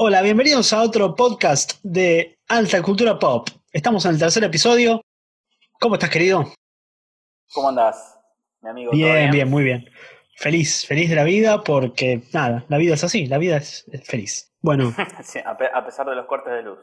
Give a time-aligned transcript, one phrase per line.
[0.00, 3.48] Hola, bienvenidos a otro podcast de Alta Cultura Pop.
[3.72, 5.02] Estamos en el tercer episodio.
[5.80, 6.52] ¿Cómo estás, querido?
[7.52, 8.16] ¿Cómo andás,
[8.62, 8.92] mi amigo?
[8.92, 9.90] Bien, bien, muy bien.
[10.36, 14.54] Feliz, feliz de la vida porque, nada, la vida es así, la vida es, feliz.
[14.60, 14.94] Bueno.
[15.24, 16.78] sí, a, pesar de los cortes de luz.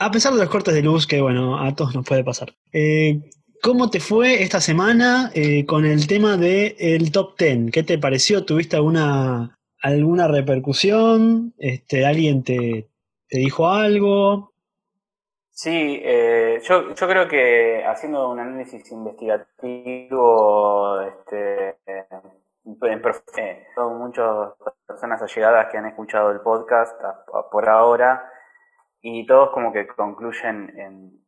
[0.00, 2.52] A pesar de los cortes de luz, que bueno, a todos nos puede pasar.
[2.72, 3.20] Eh,
[3.62, 7.70] ¿Cómo te fue esta semana eh, con el tema del el top 10?
[7.70, 8.44] ¿Qué te pareció?
[8.44, 11.52] ¿Tuviste alguna, alguna repercusión?
[11.58, 12.88] Este, ¿Alguien te,
[13.28, 14.52] te dijo algo?
[15.50, 21.76] Sí, eh, yo, yo creo que haciendo un análisis investigativo, este,
[22.64, 23.02] en,
[23.36, 24.52] eh, son muchas
[24.86, 26.98] personas allegadas que han escuchado el podcast
[27.50, 28.30] por ahora
[29.02, 31.20] y todos como que concluyen en,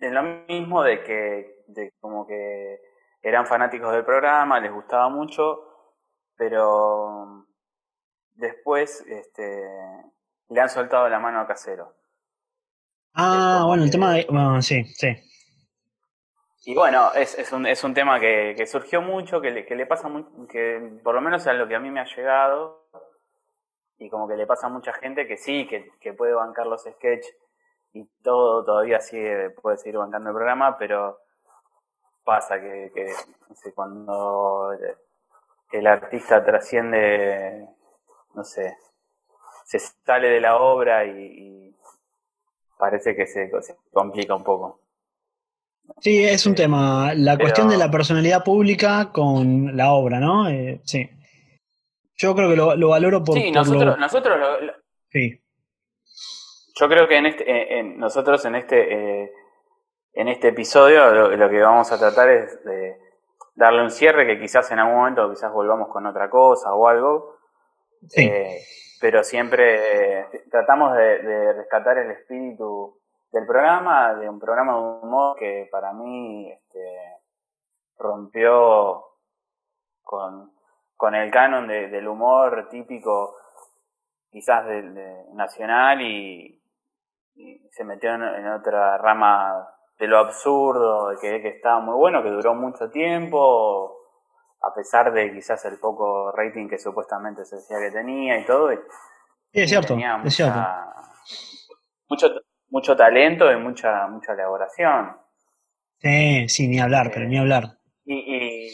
[0.00, 2.80] en lo mismo de que de como que
[3.22, 5.60] eran fanáticos del programa, les gustaba mucho,
[6.36, 7.46] pero
[8.34, 9.62] después este,
[10.48, 11.94] le han soltado la mano a Casero.
[13.14, 14.26] Ah, bueno, el tema de...
[14.28, 15.08] Bueno, sí, sí.
[16.64, 19.74] Y bueno, es, es, un, es un tema que, que surgió mucho, que le, que
[19.74, 22.88] le pasa muy, que por lo menos a lo que a mí me ha llegado,
[23.98, 26.82] y como que le pasa a mucha gente que sí, que, que puede bancar los
[26.82, 27.36] sketches
[27.92, 31.18] y todo, todavía sigue, puede seguir bancando el programa, pero
[32.24, 33.12] pasa que, que
[33.48, 34.70] no sé, cuando
[35.72, 37.68] el artista trasciende,
[38.34, 38.76] no sé,
[39.64, 41.74] se sale de la obra y,
[42.78, 43.50] parece que se,
[43.92, 44.80] complica un poco.
[46.00, 47.12] Sí, es un tema.
[47.14, 50.48] La cuestión de la personalidad pública con la obra, ¿no?
[50.48, 51.08] Eh, sí.
[52.16, 53.36] Yo creo que lo, valoro por.
[53.36, 54.72] Sí, nosotros, nosotros lo,
[55.10, 55.40] Sí.
[56.74, 59.32] Yo creo que en este, en, nosotros en este eh,
[60.14, 62.98] en este episodio lo, que vamos a tratar es de
[63.54, 67.31] darle un cierre que quizás en algún momento quizás volvamos con otra cosa o algo.
[68.16, 68.60] Eh,
[69.00, 72.98] pero siempre eh, tratamos de, rescatar el espíritu
[73.30, 77.18] del programa, de un programa de humor que para mí este,
[77.98, 79.04] rompió
[80.02, 80.52] con,
[80.96, 83.36] con el canon del humor típico
[84.30, 86.58] quizás de, nacional y,
[87.70, 89.66] se metió en otra rama
[89.98, 94.01] de lo absurdo, que, que estaba muy bueno, que duró mucho tiempo,
[94.62, 98.70] a pesar de quizás el poco rating que supuestamente se decía que tenía y todo.
[98.70, 98.78] sí,
[99.52, 100.60] es cierto, es cierto.
[102.08, 102.28] Mucho,
[102.70, 105.16] mucho talento y mucha, mucha elaboración.
[105.98, 107.78] Sí, sí, ni hablar, pero ni hablar.
[108.04, 108.68] Y,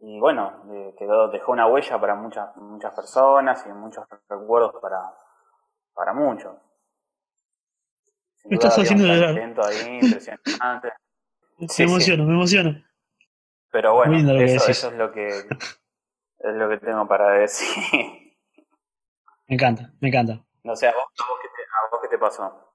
[0.00, 0.62] y, bueno,
[0.98, 4.98] quedó, dejó una huella para muchas, muchas personas y muchos recuerdos para,
[5.94, 6.54] para muchos.
[8.44, 9.36] Me estás haciendo llorar.
[9.36, 10.92] Ahí, impresionante.
[11.78, 12.89] me emociono, me emociono.
[13.72, 17.68] Pero bueno, eso, eso, es lo que es lo que tengo para decir.
[19.46, 20.44] Me encanta, me encanta.
[20.62, 22.74] No sé, ¿a vos, qué, te, a vos qué te pasó?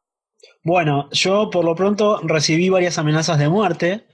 [0.64, 4.08] Bueno, yo por lo pronto recibí varias amenazas de muerte.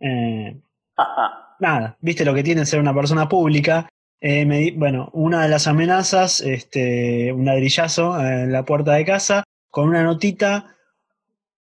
[0.00, 0.60] Eh,
[1.60, 3.88] nada, viste lo que tiene ser una persona pública.
[4.20, 9.44] Eh, me bueno, una de las amenazas, este, un ladrillazo en la puerta de casa
[9.70, 10.76] con una notita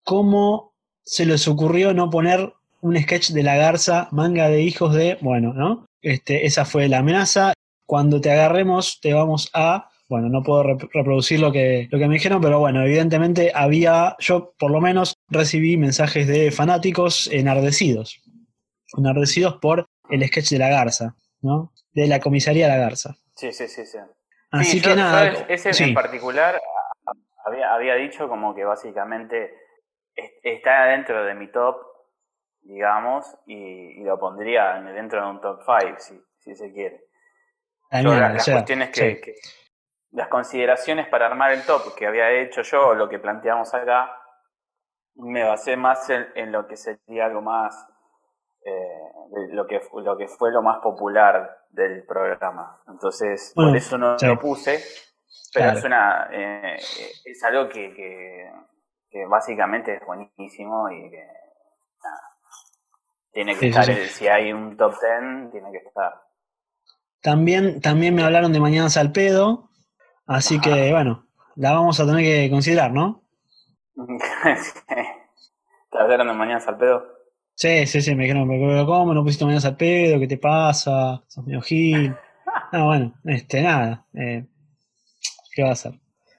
[0.05, 5.17] cómo se les ocurrió no poner un sketch de la garza, manga de hijos de,
[5.23, 5.87] bueno, ¿no?
[6.03, 7.55] Este, esa fue la amenaza.
[7.87, 9.89] Cuando te agarremos, te vamos a.
[10.11, 10.63] Bueno, no puedo
[10.93, 15.15] reproducir lo que, lo que me dijeron, pero bueno, evidentemente había, yo por lo menos
[15.29, 18.21] recibí mensajes de fanáticos enardecidos.
[18.99, 21.73] Enardecidos por el sketch de la garza, ¿no?
[21.95, 23.17] De la comisaría La Garza.
[23.35, 23.99] Sí, sí, sí, sí.
[24.51, 25.47] Así que nada.
[25.49, 26.61] ese en particular
[27.47, 29.55] había, había dicho como que básicamente
[30.43, 31.94] está dentro de mi top,
[32.65, 37.05] digamos, y, lo pondría dentro de un top 5, si, si se quiere.
[37.91, 39.35] las cuestiones que,
[40.11, 44.17] las consideraciones para armar el top que había hecho yo, lo que planteamos acá,
[45.17, 47.89] me basé más en, lo que sería algo más,
[48.65, 49.11] eh,
[49.51, 52.81] lo, que, lo que fue lo más popular del programa.
[52.89, 54.83] Entonces, por eso no lo puse,
[55.53, 56.77] pero es, una, eh,
[57.25, 58.51] es algo que
[59.15, 61.25] que básicamente es buenísimo y que
[63.35, 66.23] tiene que estar, si hay un top 10, tiene que estar.
[67.21, 69.71] También, también me hablaron de Mañana al pedo,
[70.27, 71.27] así que bueno,
[71.57, 73.25] la vamos a tener que considerar, ¿no?
[73.97, 74.05] ¿Te
[75.99, 77.05] hablaron de Mañana al pedo?
[77.57, 78.47] Sí, sí, sí, me dijeron,
[78.87, 80.21] ¿cómo no pusiste Mañana al pedo?
[80.21, 81.21] ¿Qué te pasa?
[81.27, 82.15] ¿Sos medio gil?
[82.73, 84.07] no, bueno, este, nada.
[84.15, 84.47] Eh,
[85.55, 85.93] ¿Qué va a hacer?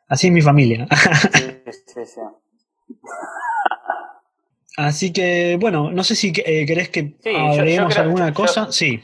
[0.08, 0.88] Así es mi familia.
[1.34, 2.22] sí, sí, sí.
[4.77, 8.72] Así que, bueno, no sé si eh, querés que agreguemos alguna cosa.
[8.72, 9.01] sí.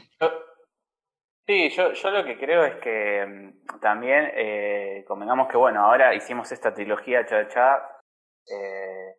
[1.48, 6.14] Sí, yo, yo lo que creo es que mm, también eh, convengamos que, bueno, ahora
[6.16, 7.78] hicimos esta trilogía cha cha,
[8.48, 9.16] eh,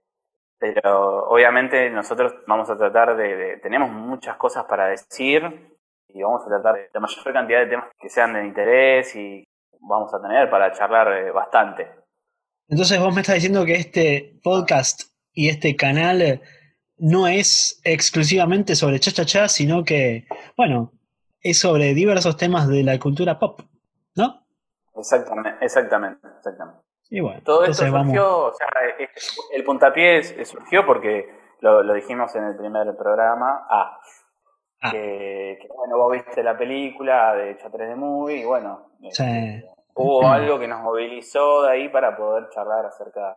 [0.59, 5.43] pero obviamente nosotros vamos a tratar de, tenemos muchas cosas para decir
[6.09, 9.45] y vamos a tratar de la mayor cantidad de temas que sean de interés y
[9.81, 11.91] vamos a tener para charlar eh, bastante.
[12.69, 16.41] Entonces vos me estás diciendo que este podcast y este canal
[16.99, 20.27] no es exclusivamente sobre cha cha cha, sino que,
[20.57, 20.93] bueno,
[21.41, 23.61] es sobre diversos temas de la cultura pop,
[24.15, 24.45] ¿no?
[24.97, 26.81] Exactamente, exactamente, exactamente.
[27.11, 28.69] Y bueno, todo esto surgió, o sea,
[29.53, 31.27] el puntapié surgió porque
[31.63, 33.67] lo, dijimos en el primer programa.
[33.69, 33.99] Ah,
[34.83, 34.91] ah.
[34.91, 39.65] Que, bueno, vos viste la película de Chatres de Movie y bueno, este,
[39.95, 43.37] hubo algo que nos movilizó de ahí para poder charlar acerca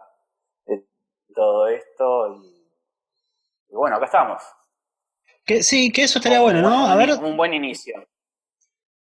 [0.66, 0.86] de
[1.36, 2.48] todo esto y,
[3.70, 4.42] y bueno, acá estamos.
[5.46, 6.88] Que, sí, que eso estaría bueno, ¿no?
[6.88, 7.12] A ver.
[7.22, 7.96] Un buen inicio.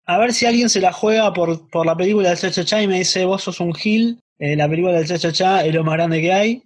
[0.06, 3.00] A ver si alguien se la juega por, por la película del Cha-Cha-Cha y me
[3.00, 6.32] dice, vos sos un Gil, eh, la película del Cha-Cha-Cha es lo más grande que
[6.32, 6.64] hay,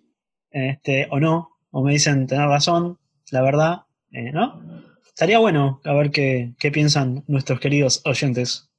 [0.51, 2.99] este, o no, o me dicen tener razón,
[3.31, 3.81] la verdad,
[4.11, 4.61] eh, ¿no?
[5.07, 8.70] Estaría bueno a ver qué, qué piensan nuestros queridos oyentes.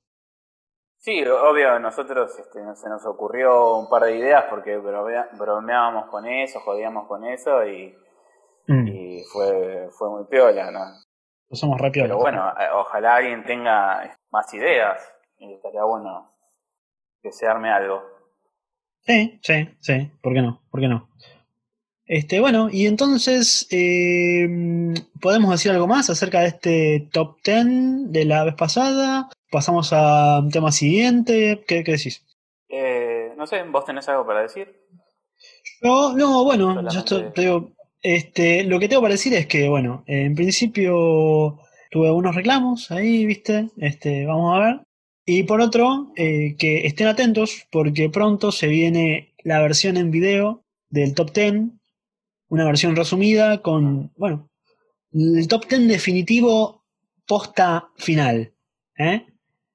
[1.03, 6.61] Sí, obvio, nosotros este, se nos ocurrió un par de ideas porque bromeábamos con eso,
[6.61, 7.95] jodíamos con eso y
[8.67, 8.89] Mm.
[8.89, 10.81] Y fue, fue muy piola, ¿no?
[11.49, 15.03] Pues somos re Pero bueno, eh, ojalá alguien tenga más ideas.
[15.39, 16.31] Y estaría bueno
[17.23, 18.03] que se arme algo.
[19.01, 20.11] Sí, sí, sí.
[20.23, 20.63] ¿Por qué no?
[20.71, 21.09] ¿Por qué no?
[22.07, 24.47] Este, bueno, y entonces, eh,
[25.21, 29.29] ¿podemos decir algo más acerca de este top 10 de la vez pasada?
[29.53, 31.63] ¿Pasamos a un tema siguiente?
[31.69, 32.25] ¿Qué, qué decís?
[32.71, 34.67] Eh, no sé, ¿vos tenés algo para decir?
[35.83, 39.69] No, no, bueno, yo estoy, te digo, este, lo que tengo para decir es que,
[39.69, 41.61] bueno, en principio
[41.91, 43.69] tuve unos reclamos ahí, ¿viste?
[43.77, 44.81] Este, vamos a ver.
[45.27, 50.65] Y por otro, eh, que estén atentos porque pronto se viene la versión en video
[50.89, 51.55] del top 10,
[52.49, 54.49] una versión resumida con, bueno,
[55.13, 56.87] el top 10 definitivo
[57.27, 58.55] posta final.
[58.97, 59.27] ¿eh?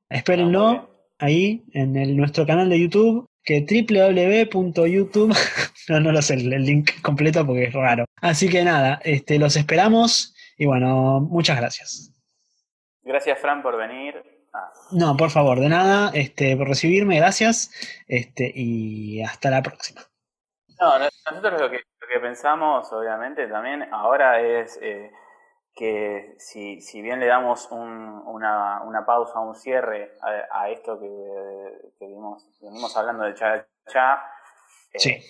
[0.10, 0.90] Espérenlo ah,
[1.20, 5.34] ahí en el, nuestro canal de YouTube que www.youtube,
[5.90, 8.06] no, no lo sé el link completo porque es raro.
[8.22, 12.14] Así que nada, este, los esperamos y bueno, muchas gracias.
[13.04, 14.22] Gracias Fran por venir.
[14.54, 14.70] Ah.
[14.92, 17.72] No, por favor, de nada, este, por recibirme, gracias,
[18.08, 20.02] este, y hasta la próxima.
[20.80, 25.10] No, nosotros lo que, lo que pensamos, obviamente, también ahora es eh,
[25.78, 30.14] que si, si bien le damos una, una, pausa, un cierre
[30.52, 31.08] a, esto que,
[32.00, 34.20] que venimos hablando de Cha Cha,
[34.94, 35.22] eh,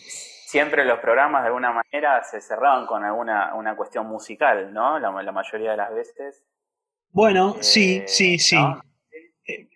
[0.48, 5.00] siempre los programas de alguna manera se cerraban con alguna una cuestión musical, ¿no?
[5.00, 6.44] La, mayoría de las veces.
[7.12, 8.58] Bueno, sí, eh, sí, sí.
[9.48, 9.70] Eh,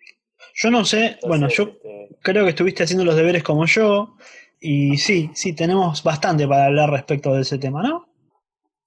[0.54, 4.16] yo no sé, bueno, yo este, creo que estuviste haciendo los deberes como yo,
[4.60, 8.11] y sí, sí, tenemos bastante para hablar respecto de ese tema, ¿no?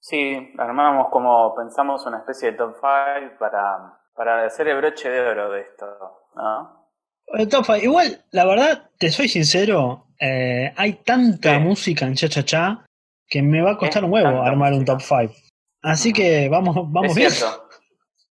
[0.07, 5.19] Sí, armamos como, pensamos una especie de top 5 para, para hacer el broche de
[5.19, 5.87] oro de esto,
[6.35, 6.91] ¿no?
[7.25, 12.29] El top 5, igual, la verdad, te soy sincero, eh, hay tanta música en Cha
[12.29, 12.85] Cha Cha
[13.27, 15.33] que me va a costar un huevo armar un top 5.
[15.81, 17.31] Así que vamos, vamos es bien.
[17.31, 17.67] Cierto.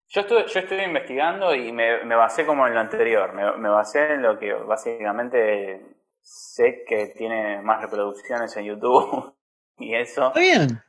[0.08, 3.68] Yo estuve, yo estuve investigando y me, me basé como en lo anterior, me, me
[3.68, 5.86] basé en lo que básicamente
[6.22, 9.36] sé que tiene más reproducciones en YouTube
[9.80, 10.28] y eso.
[10.28, 10.82] Está bien.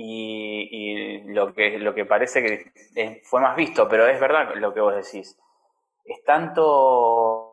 [0.00, 4.72] Eh, y, lo que lo que parece que fue más visto, pero es verdad lo
[4.72, 5.36] que vos decís.
[6.04, 7.46] Es tanto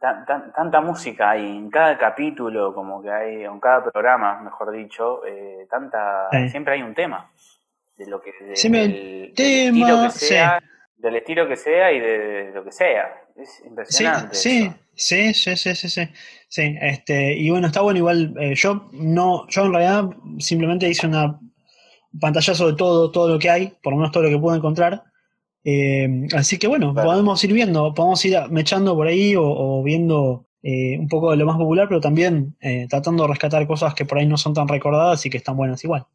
[0.00, 5.66] tanta música hay en cada capítulo, como que hay, en cada programa, mejor dicho, eh,
[5.70, 7.30] tanta siempre hay un tema
[7.96, 10.62] de lo que del, estilo que sea,
[10.96, 13.21] del estilo que sea y de, lo que sea.
[13.36, 14.34] Es impresionante.
[14.34, 16.08] Sí, sí, sí, sí, sí, sí,
[16.48, 16.76] sí.
[16.80, 18.34] este, y bueno, está bueno igual.
[18.38, 21.40] Eh, yo no, yo en realidad simplemente hice una
[22.20, 25.04] pantallazo de todo, todo lo que hay, por lo menos todo lo que pude encontrar.
[25.64, 30.98] Eh, así que bueno, podemos ir viendo, podemos ir mechando por ahí o, viendo eh,
[30.98, 32.56] un poco de lo más popular, pero también
[32.88, 35.82] tratando de rescatar cosas que por ahí no son tan recordadas y que están buenas
[35.84, 36.06] igual.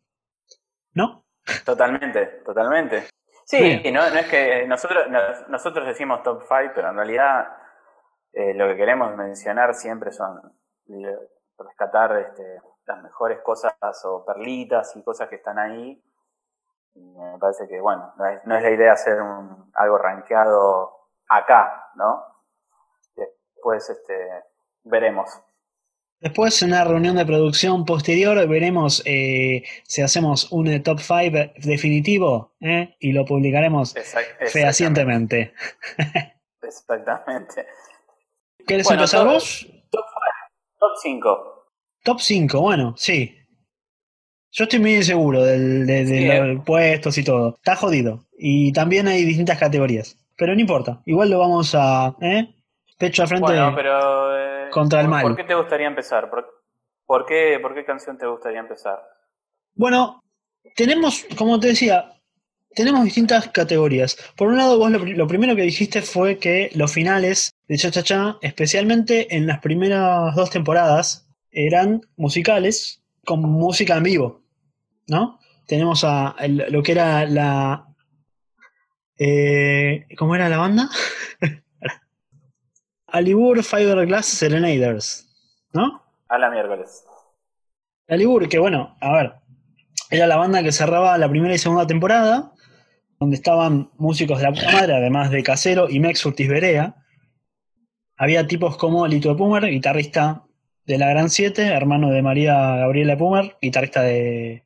[0.94, 1.24] ¿No?
[1.66, 3.06] Totalmente, totalmente.
[3.48, 5.06] Sí, y no, no, es que nosotros,
[5.48, 7.48] nosotros decimos top 5, pero en realidad
[8.34, 10.54] eh, lo que queremos mencionar siempre son
[10.90, 11.18] eh,
[11.58, 13.74] rescatar este, las mejores cosas
[14.04, 16.04] o perlitas y cosas que están ahí.
[16.94, 21.08] Y me parece que, bueno, no es, no es la idea hacer un, algo rankeado
[21.30, 22.26] acá, ¿no?
[23.16, 24.44] Después este,
[24.84, 25.42] veremos.
[26.20, 31.54] Después, en una reunión de producción posterior, veremos eh, si hacemos un eh, top 5
[31.58, 32.96] definitivo ¿eh?
[33.00, 33.94] y lo publicaremos
[34.52, 35.54] fehacientemente.
[36.62, 37.68] Exactamente.
[38.66, 39.68] ¿Quieres empezar vos?
[39.92, 41.68] Top 5.
[42.04, 43.34] Top 5, bueno, sí.
[44.52, 47.56] Yo estoy muy inseguro del, de, los puestos y todo.
[47.56, 48.26] Está jodido.
[48.38, 50.18] Y también hay distintas categorías.
[50.36, 51.02] Pero no importa.
[51.06, 52.16] Igual lo vamos a.
[52.22, 52.54] ¿eh?
[52.98, 54.30] Pecho a frente pero,
[54.68, 55.24] eh, contra el mal.
[55.24, 56.30] ¿Por qué te gustaría empezar?
[56.30, 59.00] ¿Por, qué, ¿Por qué canción te gustaría empezar?
[59.76, 60.24] Bueno,
[60.76, 62.12] tenemos, como te decía,
[62.76, 64.18] tenemos distintas categorías.
[64.36, 68.04] Por un lado, vos lo, primero que dijiste fue que los finales de Cha Cha
[68.04, 74.44] Cha, especialmente en las primeras dos temporadas, eran musicales con música en vivo,
[75.08, 75.40] ¿no?
[75.68, 77.88] Tenemos a lo que era la...
[79.18, 80.90] Eh, ¿Cómo era la banda?
[83.18, 85.28] Alibur Fiberglass Serenaders,
[85.74, 86.04] ¿no?
[86.30, 87.04] A la miércoles.
[88.08, 89.34] Alibur, que bueno, a ver,
[90.12, 92.54] era la banda que cerraba la primera y segunda temporada,
[93.20, 96.96] donde estaban músicos de la puta madre, además de Casero y Mex Urtis Berea.
[98.18, 100.44] Había tipos como Lito de Pumer, guitarrista
[100.86, 104.64] de la Gran 7, hermano de María Gabriela Pumer, guitarrista de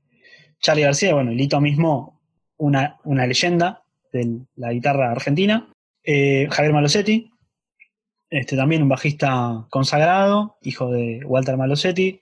[0.59, 2.21] Charlie García, bueno, Lito mismo,
[2.57, 5.69] una, una leyenda de la guitarra argentina.
[6.03, 7.30] Eh, Javier Malosetti,
[8.31, 12.21] este, también un bajista consagrado, hijo de Walter Malosetti.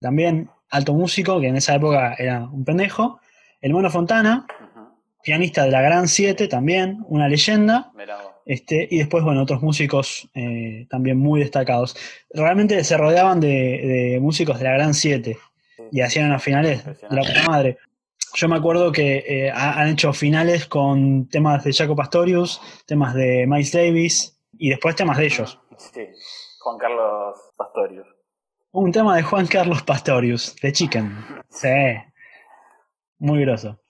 [0.00, 3.20] También alto músico, que en esa época era un pendejo.
[3.60, 4.46] El Mono Fontana,
[5.22, 7.92] pianista de la Gran 7 también, una leyenda.
[8.46, 11.94] Este, y después, bueno, otros músicos eh, también muy destacados.
[12.30, 15.36] Realmente se rodeaban de, músicos de la Gran 7
[15.92, 17.78] y hacían unas finales de la puta madre.
[18.34, 23.46] Yo me acuerdo que eh, han hecho finales con temas de Jaco Pastorius, temas de
[23.46, 25.60] Miles Davis y después temas de ellos.
[25.76, 26.06] Sí,
[26.60, 28.06] Juan Carlos Pastorius.
[28.72, 31.16] Un tema de Juan Carlos Pastorius, de Chicken.
[31.48, 31.68] Sí,
[33.18, 33.80] muy groso.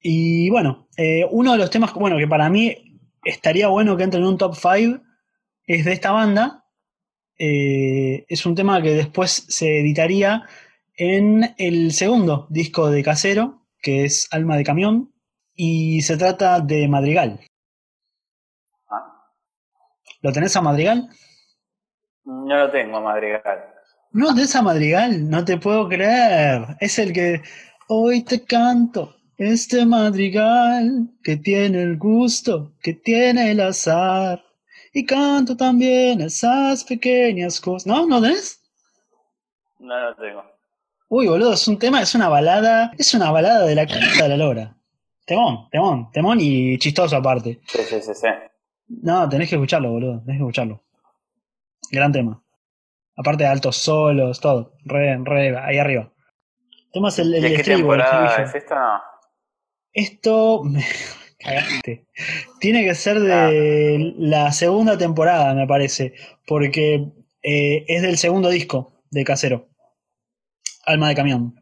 [0.00, 4.18] Y bueno, eh, uno de los temas, bueno, que para mí estaría bueno que entre
[4.18, 5.00] en un top 5
[5.66, 6.64] es de esta banda.
[7.38, 10.46] Eh, es un tema que después se editaría
[10.96, 15.12] en el segundo disco de Casero, que es Alma de Camión,
[15.54, 17.40] y se trata de Madrigal.
[20.22, 21.08] ¿Lo tenés a Madrigal?
[22.24, 23.64] No lo tengo a Madrigal.
[24.12, 25.28] ¿No tenés a Madrigal?
[25.28, 26.76] No te puedo creer.
[26.78, 27.42] Es el que
[27.88, 34.44] hoy te canto este madrigal que tiene el gusto, que tiene el azar.
[34.92, 37.86] Y canto también esas pequeñas cosas.
[37.88, 38.06] ¿No?
[38.06, 38.60] ¿No ves?
[39.80, 40.44] No lo tengo.
[41.08, 44.28] Uy, boludo, es un tema, es una balada, es una balada de la casa de
[44.28, 44.76] la lora.
[45.26, 47.60] Temón, temón, temón y chistoso aparte.
[47.66, 48.28] Sí, sí, sí, sí.
[49.00, 50.82] No, tenés que escucharlo, boludo, tenés que escucharlo.
[51.90, 52.42] Gran tema.
[53.16, 54.74] Aparte de altos solos, todo.
[54.84, 56.12] Re, re, ahí arriba.
[56.92, 59.02] Temas el, el, ¿De qué temporada es esta?
[59.92, 60.62] Esto.
[61.38, 62.06] Cagaste.
[62.60, 66.14] Tiene que ser de la segunda temporada, me parece.
[66.46, 69.68] Porque eh, es del segundo disco de Casero.
[70.86, 71.54] Alma de Camión.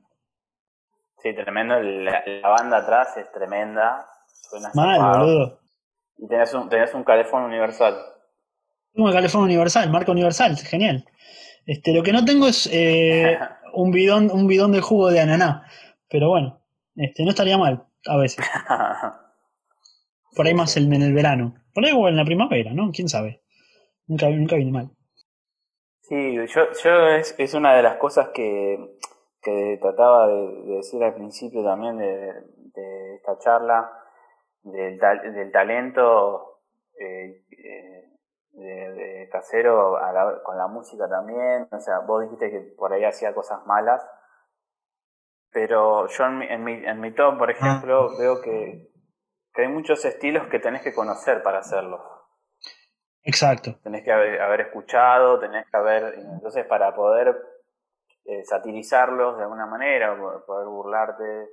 [1.23, 1.81] Sí, tremendo.
[1.81, 4.07] La, banda atrás es tremenda.
[4.27, 5.60] Suena Mal, boludo.
[6.21, 7.97] Y tenés un, un calefón universal.
[8.93, 11.07] Tengo un calefón universal, marca universal, genial.
[11.67, 13.39] Este, lo que no tengo es eh,
[13.75, 15.67] un bidón, un bidón de jugo de ananá.
[16.09, 16.61] Pero bueno,
[16.97, 18.45] este, no estaría mal a veces.
[20.37, 21.55] Por ahí más en el verano.
[21.75, 22.91] Por ahí o en la primavera, ¿no?
[22.93, 23.43] ¿Quién sabe?
[24.07, 24.91] Nunca, nunca viene mal.
[26.03, 26.45] Sí, yo,
[26.83, 28.97] yo es, es una de las cosas que,
[29.41, 32.33] que trataba de, decir al principio también de,
[32.75, 33.89] de esta charla,
[34.63, 36.61] del, del talento
[36.99, 38.07] eh, eh
[38.53, 39.97] de, casero
[40.43, 41.69] con la música también.
[41.71, 44.03] O sea, vos dijiste que por ahí hacía cosas malas
[45.53, 47.53] pero yo en mi, en mi, en mi top, por ah.
[47.53, 48.89] ejemplo, veo que,
[49.55, 52.01] hay muchos estilos que tenés que conocer para hacerlos.
[53.23, 53.79] Exacto.
[53.83, 56.15] Tenés que haber, escuchado, tenés que haber...
[56.15, 57.37] Entonces, para poder
[58.25, 61.49] eh, satirizarlos de alguna manera, poder burlarte,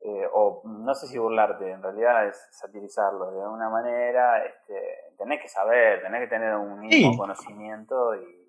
[0.00, 4.74] eh, o no sé si burlarte, en realidad es satirizarlos de alguna manera, este,
[5.18, 8.48] tenés que saber, tenés que tener un mismo conocimiento y...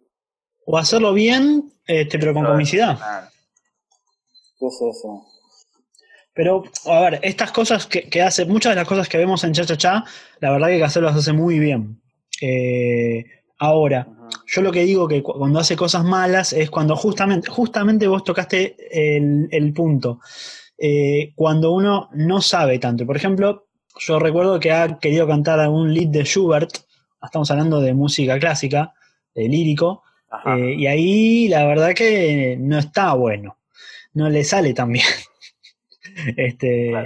[0.65, 2.97] O hacerlo bien, este, pero con comicidad.
[4.59, 5.07] Sí.
[6.33, 9.65] Pero, a ver, estas cosas que, hace, muchas de las cosas que vemos en Cha
[9.65, 10.03] Cha Cha,
[10.39, 12.01] la verdad que Casero las hace muy bien.
[12.41, 13.25] Eh,
[13.57, 14.07] ahora,
[14.45, 18.75] yo lo que digo que cuando hace cosas malas es cuando justamente, justamente vos tocaste
[18.89, 20.19] el, punto.
[20.81, 23.05] Eh, cuando uno no sabe tanto.
[23.05, 23.67] Por ejemplo,
[23.99, 26.71] yo recuerdo que ha querido cantar algún lead de Schubert,
[27.21, 28.93] estamos hablando de música clásica,
[29.35, 30.03] de lírico,
[30.45, 33.57] Eh, y ahí la verdad que no está bueno.
[34.13, 35.05] No le sale tan bien.
[36.37, 37.01] Este, la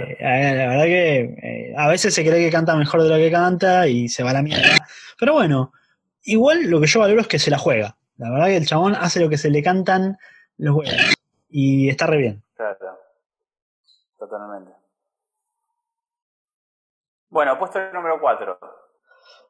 [0.68, 4.08] verdad que eh, a veces se cree que canta mejor de lo que canta y
[4.08, 4.86] se va a la mierda.
[5.20, 5.72] Pero bueno,
[6.24, 7.96] igual lo que yo valoro es que se la juega.
[8.16, 10.16] La verdad que el chabón hace lo que se le cantan
[10.56, 11.14] los huevos.
[11.48, 12.42] Y está re bien.
[14.24, 14.72] Totalmente.
[17.28, 18.58] Bueno, puesto número 4.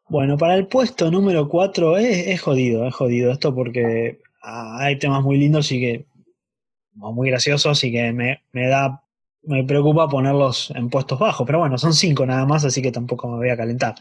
[0.09, 4.99] Bueno, para el puesto número 4 es, es, jodido, es jodido esto porque ah, hay
[4.99, 6.07] temas muy lindos y que
[6.95, 9.00] muy graciosos y que me, me da
[9.43, 13.28] me preocupa ponerlos en puestos bajos, pero bueno, son cinco nada más, así que tampoco
[13.28, 13.95] me voy a calentar.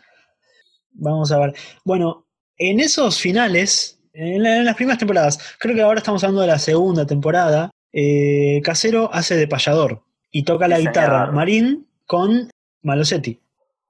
[0.94, 1.54] Vamos a ver.
[1.84, 2.26] Bueno,
[2.58, 7.06] en esos finales, en, las primeras temporadas, creo que ahora estamos hablando de la segunda
[7.06, 10.02] temporada, eh, Casero hace de payador
[10.34, 12.50] y toca la guitarra Marín con
[12.82, 13.40] Malosetti.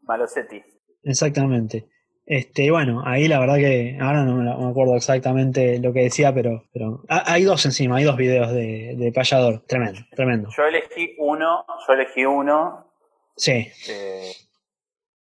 [0.02, 0.62] Malosetti.
[1.04, 1.88] Exactamente.
[2.26, 6.66] Este, bueno, ahí la verdad que ahora no me, acuerdo exactamente lo que decía, pero,
[6.72, 9.62] pero hay dos encima, hay dos videos de, de payador.
[9.68, 10.50] Tremendo, tremendo.
[10.56, 12.92] Yo elegí uno, yo elegí uno.
[13.36, 13.72] Sí.
[13.90, 14.32] Eh,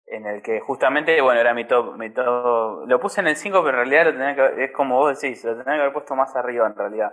[0.07, 2.87] en el que justamente, bueno, era mi top, mi top.
[2.87, 5.43] Lo puse en el 5, pero en realidad lo tenía que, es como vos decís,
[5.43, 7.11] lo tenía que haber puesto más arriba en realidad.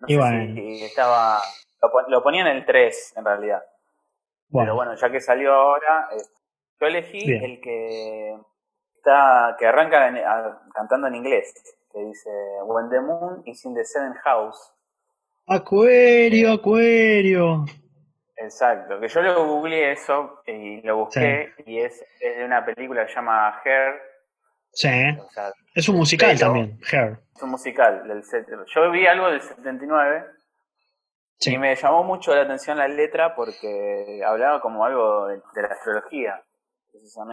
[0.00, 1.40] No sé si estaba.
[2.08, 3.62] Lo, ponía en el 3, en realidad.
[4.52, 6.22] Pero bueno, ya que salió ahora, eh,
[6.80, 8.36] yo elegí el que
[8.96, 10.12] está que arranca
[10.74, 11.54] cantando en inglés,
[11.92, 12.30] que dice
[12.64, 14.72] When the moon is in the seventh house.
[15.46, 17.64] Acuario, acuario.
[18.36, 23.02] Exacto, que yo lo googleé eso y lo busqué y es, es, de una película
[23.02, 24.00] que se llama Hair.
[24.72, 24.88] Sí.
[25.74, 27.18] es un musical también, Hair.
[27.36, 28.22] Es un musical del
[28.66, 30.24] Yo vi algo del 79
[31.40, 36.42] y me llamó mucho la atención la letra porque hablaba como algo de la astrología.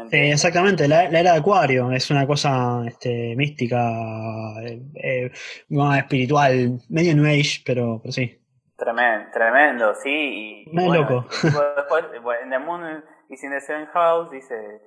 [0.10, 3.78] Sí, exactamente, la, era de Acuario es una cosa este, mística,
[4.62, 5.32] eh, eh
[5.98, 8.40] espiritual, medio New Age, pero, pero sí.
[8.78, 10.70] Tremendo, tremendo, sí.
[10.72, 11.26] Y, loco.
[11.42, 12.06] después,
[12.44, 14.82] en The Moon is in the Seven House dice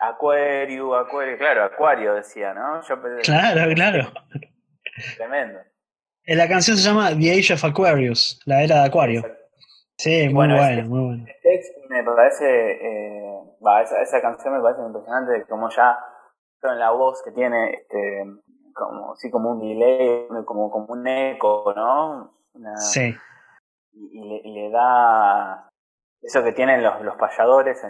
[0.00, 2.80] Acuario, Acuario, claro, Acuario decía, ¿no?
[3.22, 4.12] claro, claro.
[5.16, 5.58] Tremendo.
[6.26, 9.22] La canción se llama The Age of Aquarius, la era de Acuario.
[9.98, 11.24] Sí, muy bueno, muy buena.
[11.90, 13.40] Me parece eh,
[14.02, 15.98] esa, canción me parece impresionante, como ya
[16.62, 18.24] en la voz que tiene, este,
[18.72, 22.32] como, así como un delay, como, como un eco, ¿no?
[22.76, 23.14] sí.
[23.92, 25.70] Y, le, da
[26.22, 27.80] eso que tienen los, los payadores.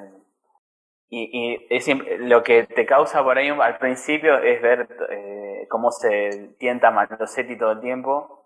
[1.08, 5.90] y, y es, lo que te causa por ahí al principio es ver eh, cómo
[5.90, 8.44] se tienta Malosetti todo el tiempo.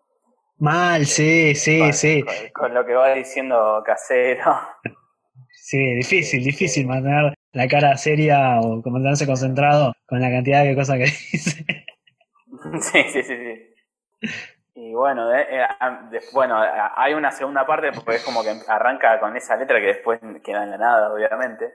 [0.59, 2.25] Mal, sí, sí, sí.
[2.53, 4.59] con, lo que va diciendo Casero.
[5.61, 10.97] Sí, difícil, difícil mantener la cara seria o mantenerse concentrado con la cantidad de cosas
[10.97, 11.65] que dice.
[12.81, 14.31] Sí, sí, sí, sí.
[14.75, 16.59] Y bueno, eh, eh, bueno,
[16.97, 20.65] hay una segunda parte porque es como que arranca con esa letra que después queda
[20.65, 21.73] en la nada, obviamente.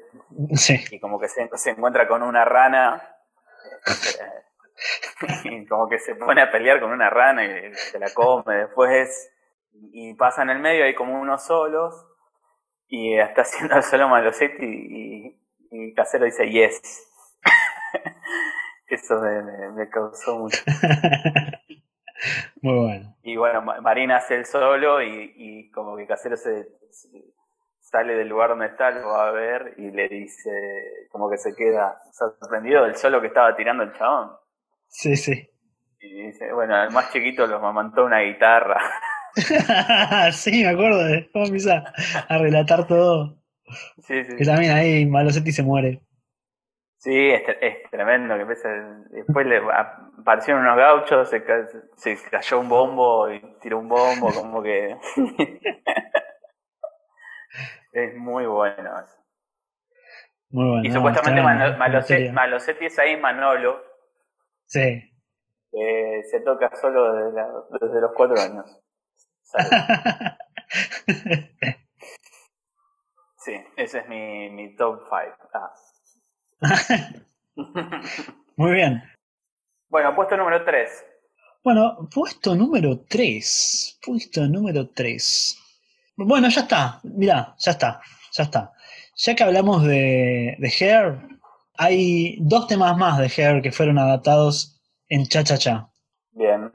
[0.54, 0.84] Sí.
[0.90, 3.02] Y como que se, se encuentra con una rana.
[5.44, 9.32] y como que se pone a pelear con una rana y se la come después.
[9.92, 12.06] Y pasa en el medio, hay como unos solos
[12.88, 15.40] y está haciendo solo Malosetti y,
[15.72, 16.82] y, Casero dice yes.
[18.88, 20.62] Eso me, causó mucho.
[22.62, 23.16] Muy bueno.
[23.24, 26.68] Y bueno, Marina hace el solo y, y como que Casero se,
[27.94, 31.56] sale del lugar donde está, lo va a ver y le dice, como que se
[31.56, 34.32] queda sorprendido del solo que estaba tirando el chabón.
[34.94, 35.50] Sí, sí.
[36.00, 38.80] Y dice, bueno, el más chiquito lo mamantó una guitarra.
[40.32, 41.84] sí, me acuerdo de cómo empieza
[42.30, 43.40] a relatar todo.
[44.04, 44.36] Sí, sí.
[44.38, 46.04] Que también ahí Malosetti se muere.
[46.98, 47.42] Sí, es,
[47.90, 48.38] tremendo.
[48.38, 49.62] que Después le
[50.20, 51.44] aparecieron unos gauchos, se,
[51.96, 54.96] se, cayó un bombo y tiró un bombo, como que.
[57.94, 58.92] es muy bueno.
[60.52, 60.88] Muy bueno.
[60.88, 61.42] Y supuestamente
[62.32, 63.93] Malosetti, es ahí Manolo.
[64.74, 65.06] Sí.
[65.72, 67.14] Que se toca solo
[67.80, 68.66] desde los cuatro años.
[73.38, 75.50] sí, ese es mi, mi top 5.
[75.54, 75.76] Ah.
[78.56, 79.04] Muy bien.
[79.90, 81.06] Bueno, puesto número 3.
[81.64, 84.00] Bueno, puesto número 3.
[84.04, 85.60] Puesto número 3.
[86.16, 87.00] Bueno, ya está.
[87.04, 88.02] Mirá, ya está.
[88.32, 88.74] Ya está.
[89.18, 91.33] Ya que hablamos de, de Hair,
[91.78, 95.90] hay dos temas más de Hair que fueron adaptados en Cha Cha Cha.
[96.32, 96.72] Bien.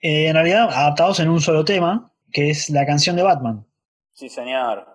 [0.00, 3.66] Eh, en realidad adaptados en un solo tema, que es la canción de Batman.
[4.12, 4.86] Sí, señor.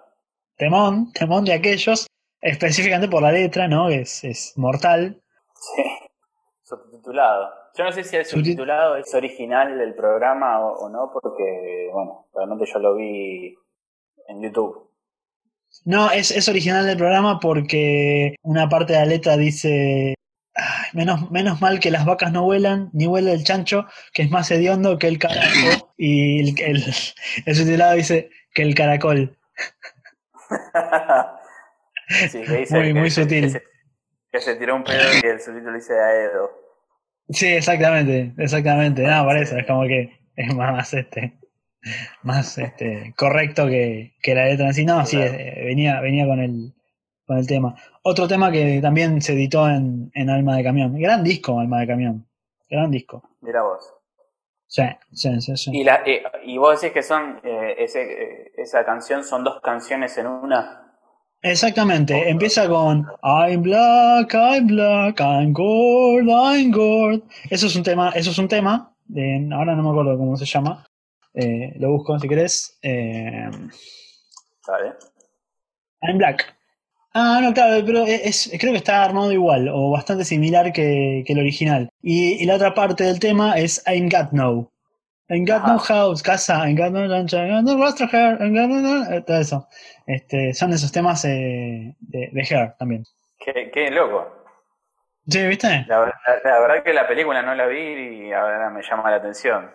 [0.58, 2.08] Temón, temón de aquellos,
[2.42, 3.90] específicamente por la letra, ¿no?
[3.90, 5.22] Es, es mortal.
[5.54, 5.84] Sí.
[6.64, 7.50] Subtitulado.
[7.78, 12.66] Yo no sé si el subtitulado es original del programa o, no, porque, bueno, realmente
[12.66, 13.56] yo lo vi
[14.28, 14.87] en YouTube.
[15.86, 20.16] No, es, es original del programa porque una parte de la letra dice
[20.94, 24.50] menos, menos mal que las vacas no vuelan, ni vuela el chancho, que es más
[24.52, 25.86] hediondo que el carajo.
[26.00, 26.94] Y el, el,
[27.48, 29.36] el subtitulado dice que el caracol.
[32.30, 33.60] sí, muy, muy sutil.
[34.32, 36.52] Que se, tiró un pedo y el subtítulo dice Aedo.
[37.30, 39.02] Sí, exactamente, exactamente.
[39.02, 41.40] No, por eso, es como que es más este
[42.24, 44.86] más este correcto que, que la letra en sí.
[44.86, 46.74] No, sí, eh, venía, venía con el,
[47.26, 47.76] con el tema.
[48.04, 50.98] Otro tema que también se editó en, en Alma de Camión.
[51.00, 52.28] Gran disco, Alma de Camión.
[52.70, 53.30] Gran disco.
[53.42, 53.94] Mira vos.
[54.68, 55.56] Sí, sí, sí.
[55.56, 55.72] sí.
[55.74, 59.62] Y, la, eh, y vos decís que son, eh, ese, eh, esa canción son dos
[59.62, 60.84] canciones en una.
[61.42, 67.24] Exactamente, empieza con I'm black, I'm black, I'm gold, I'm gold.
[67.50, 70.46] Eso es un tema, eso es un tema, de, ahora no me acuerdo cómo se
[70.46, 70.84] llama.
[71.38, 72.80] Eh, lo busco si querés.
[72.82, 73.50] Eh,
[74.68, 74.94] Vale.
[76.02, 76.56] I'm black.
[77.14, 81.34] Ah, no, claro, pero es, creo que está armado igual o bastante similar que, que
[81.34, 81.90] el original.
[82.02, 84.72] Y, y, la otra parte del tema es I'm got no.
[85.30, 88.54] I'm got no house, casa, I'm got no lunch, I'm got no rostro hair, I'm
[88.54, 89.68] got no, todo eso.
[90.06, 93.04] Este, son esos temas eh, de, de Hair también.
[93.40, 94.46] Qué, qué loco.
[95.28, 95.86] Sí, ¿viste?
[95.88, 99.18] La, la, la, verdad que la película no la vi y ahora me llama la
[99.18, 99.70] atención.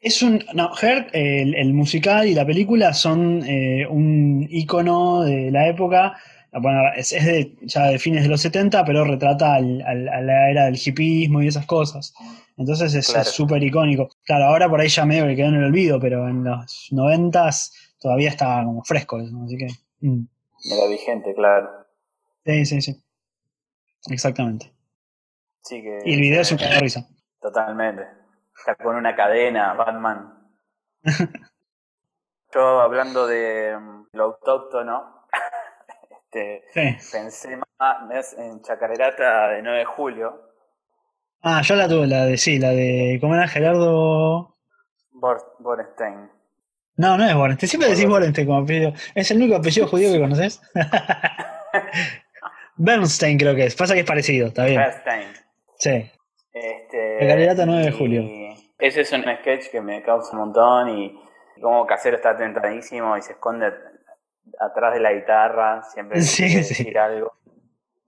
[0.00, 0.44] Es un.
[0.54, 6.16] No, Hair, el, el musical y la película son eh, un icono de la época
[6.52, 10.20] bueno, es, es de, ya de fines de los 70, pero retrata al, al, a
[10.20, 12.14] la era del hippismo y esas cosas.
[12.56, 14.08] Entonces es súper icónico.
[14.24, 17.50] Claro, ahora por ahí ya medio que quedó en el olvido, pero en los 90
[18.00, 19.66] todavía estaba como fresco eso, así que...
[20.00, 20.26] Mm.
[20.72, 21.68] Era vigente, claro.
[22.44, 22.96] Sí, sí, sí.
[24.10, 24.72] Exactamente.
[25.62, 27.06] Sí que, y el video es un cago risa.
[27.40, 28.02] Totalmente.
[28.58, 30.34] Está con una cadena, Batman.
[32.52, 35.26] Yo hablando de mm, lo autóctono,
[36.32, 36.64] este,
[37.12, 40.42] Pensé más en Chacarerata de 9 de julio.
[41.42, 43.18] Ah, yo la tuve, la de sí, la de.
[43.20, 44.56] ¿Cómo era Gerardo?
[45.12, 46.28] Borenstein.
[46.96, 47.68] No, no es Borenstein.
[47.68, 48.92] Siempre decís Borenstein como apellido.
[49.14, 50.60] ¿Es el único apellido judío que conoces?
[52.76, 53.76] Bernstein creo que es.
[53.76, 54.80] Pasa que es parecido, está bien.
[54.80, 55.28] Bernstein.
[55.78, 56.10] Sí.
[56.52, 58.37] Este, Chacarerata 9 de julio.
[58.78, 61.20] Ese es un sketch que me causa un montón y
[61.60, 63.72] como Casero está tentadísimo y se esconde
[64.60, 67.32] atrás de la guitarra, siempre sí, decir algo.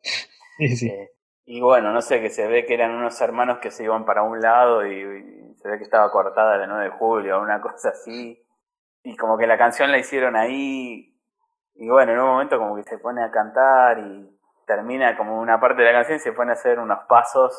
[0.01, 0.89] Sí, sí.
[0.89, 1.11] Eh,
[1.53, 4.23] y bueno, no sé, que se ve que eran unos hermanos que se iban para
[4.23, 8.41] un lado y, se ve que estaba cortada el 9 de julio, una cosa así.
[9.03, 11.13] Y como que la canción la hicieron ahí.
[11.75, 14.31] Y bueno, en un momento como que se pone a cantar y
[14.65, 17.53] termina como una parte de la canción y se pone a hacer unos pasos,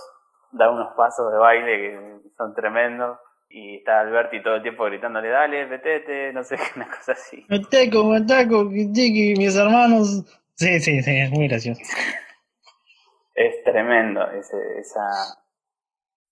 [0.52, 3.18] da unos pasos de baile que son tremendos
[3.54, 7.46] y está Alberti todo el tiempo gritándole, dale, vetete, no sé, una cosa así.
[7.50, 10.24] Meteco, meteco, chiqui, mis hermanos.
[10.56, 11.82] Sí, sí, sí, es muy gracioso.
[13.36, 15.02] es tremendo ese, esa,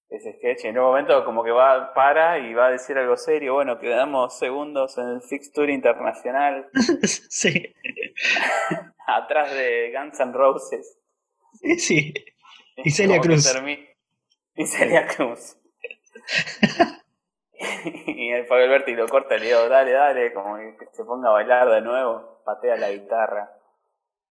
[0.10, 0.66] ese sketch.
[0.66, 4.38] En un momento como que va, para y va a decir algo serio, bueno, quedamos
[4.38, 6.70] segundos en el Fixture Internacional.
[7.04, 7.76] sí.
[9.08, 11.00] Atrás de Guns N' Roses.
[11.54, 12.14] Sí, sí.
[12.78, 13.52] Y Celia Cruz.
[14.60, 15.58] Y Celia Cruz.
[18.08, 21.30] y el Fabio Alberti lo corta y le digo, dale, dale, como que se ponga
[21.30, 23.50] a bailar de nuevo, patea la guitarra.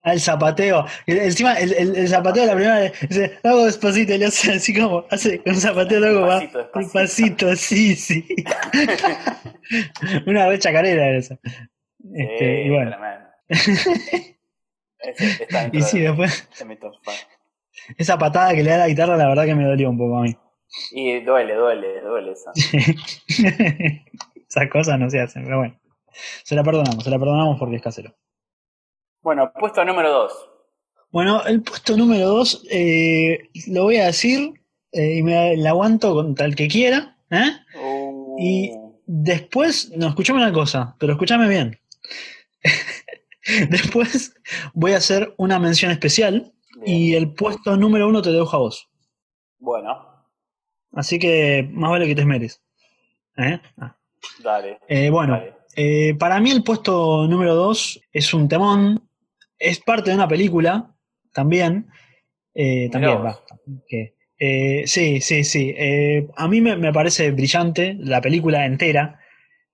[0.03, 0.87] Ah, el zapateo.
[1.07, 4.75] Encima, el, el, el zapateo la primera vez, dice, hago despacito, y le hace así
[4.75, 6.41] como, hace con zapateo luego va.
[6.75, 8.27] Despacito, sí, sí.
[10.27, 11.39] Una vez chacarera era esa.
[12.15, 12.97] Este, y bueno.
[15.73, 16.49] y sí, después.
[17.97, 20.23] Esa patada que le da la guitarra, la verdad que me dolió un poco a
[20.23, 20.37] mí.
[20.93, 22.51] Y duele, duele, duele eso.
[24.49, 25.81] Esas cosas no se hacen, pero bueno.
[26.45, 28.15] Se la perdonamos, se la perdonamos porque es casero.
[29.23, 30.33] Bueno, puesto número 2.
[31.11, 34.53] Bueno, el puesto número 2 eh, lo voy a decir
[34.93, 37.17] eh, y me la aguanto con tal que quiera.
[37.31, 37.51] ¿eh?
[37.81, 38.37] Uh.
[38.39, 38.73] Y
[39.07, 41.79] después, no, escuchame una cosa, pero escúchame bien.
[43.71, 44.35] después
[44.73, 46.54] voy a hacer una mención especial
[46.87, 48.89] y el puesto número 1 te dejo a vos.
[49.59, 50.15] Bueno.
[50.93, 52.63] Así que más vale que te esmeres.
[53.37, 53.61] ¿Eh?
[53.79, 53.97] Ah.
[54.43, 54.79] Dale.
[54.89, 55.41] Eh, bueno,
[55.77, 59.09] Eh, para mí el puesto número 2 es un temón.
[59.59, 60.95] Es parte de una película
[61.33, 61.89] también.
[62.55, 63.41] Eh, también va.
[64.39, 65.75] Eh, sí, sí, sí.
[66.37, 69.19] A mí me, me, parece brillante la película entera.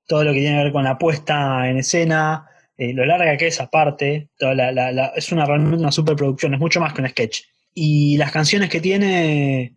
[0.07, 2.50] Todo lo que tiene que ver con la puesta en escena,
[2.95, 4.31] lo larga que es aparte.
[4.39, 7.43] Toda la, la, es una, realmente una superproducción, es mucho más que un sketch.
[7.75, 9.77] Y las canciones que tiene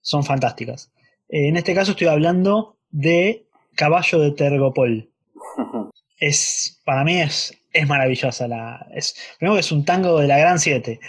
[0.00, 0.92] son fantásticas.
[1.28, 5.10] Eh, en este caso estoy hablando de Caballo de Tergopol.
[6.20, 8.46] es, para mí es, es maravillosa.
[8.48, 11.00] La, es, primero que es un tango de la Gran 7.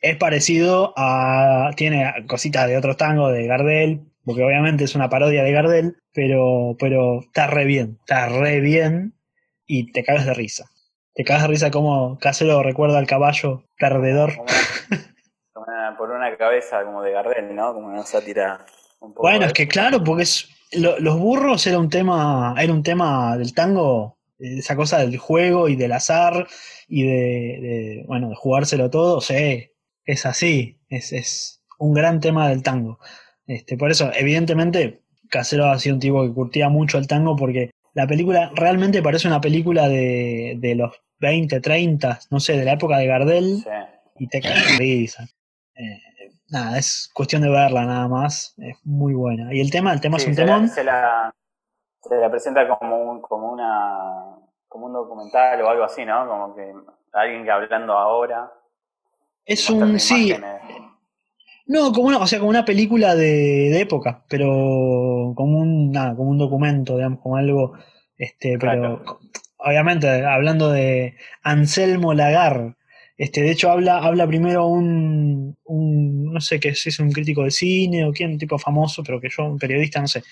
[0.00, 1.70] Es parecido a.
[1.76, 6.76] Tiene cositas de otros tangos de Gardel, porque obviamente es una parodia de Gardel, pero,
[6.78, 9.14] pero está re bien, está re bien
[9.66, 10.71] y te cagas de risa.
[11.14, 14.32] Te cagas de risa como Casero recuerda al caballo perdedor.
[15.98, 17.74] por una cabeza como de Gardel, ¿no?
[17.74, 18.64] Como una sátira
[19.00, 19.28] un poco.
[19.28, 23.54] Bueno, es que claro, porque es, los burros era un tema, era un tema del
[23.54, 26.46] tango, esa cosa del juego y del azar
[26.88, 29.20] y de, bueno, de jugárselo todo, o
[30.04, 32.98] es así, es, es un gran tema del tango.
[33.46, 37.70] Este, por eso, evidentemente, Casero ha sido un tipo que curtía mucho el tango porque
[37.94, 42.72] la película realmente parece una película de, de los 20, 30, no sé, de la
[42.72, 43.64] época de Gardel,
[44.18, 45.24] y te cae de risa.
[45.74, 46.00] Eh,
[46.48, 49.52] nada, es cuestión de verla nada más, es muy buena.
[49.54, 50.68] Y el tema, el tema es un temón.
[50.68, 51.32] se, la,
[52.02, 56.26] se la presenta como un, como una como un documental o algo así, ¿no?
[56.26, 56.72] Como que
[57.12, 58.50] alguien que hablando ahora.
[59.44, 60.34] Es un, sí,
[61.66, 66.30] no, como una, o sea, como una película de, época, pero como un, nada, como
[66.30, 67.72] un documento, digamos, como algo,
[68.16, 69.02] este, pero
[69.56, 72.76] obviamente hablando de Anselmo Lagar,
[73.16, 77.44] este, de hecho habla, habla primero un, un no sé qué si es un crítico
[77.44, 80.22] de cine o quién, un tipo famoso, pero que yo, un periodista, no sé.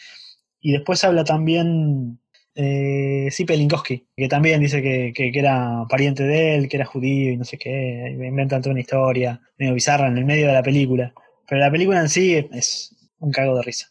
[0.60, 2.18] Y después habla también
[2.62, 7.36] eh, Pelinkowski, que también dice que, que, era pariente de él, que era judío y
[7.36, 11.12] no sé qué, inventan toda una historia medio bizarra en el medio de la película.
[11.48, 13.88] Pero la película en sí es un cago de risa.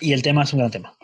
[0.00, 0.94] Y el tema es un gran tema.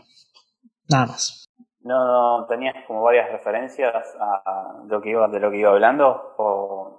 [0.89, 1.47] Nada más.
[1.81, 6.35] ¿No tenías como varias referencias a lo que iba, de lo que iba hablando?
[6.39, 6.99] O...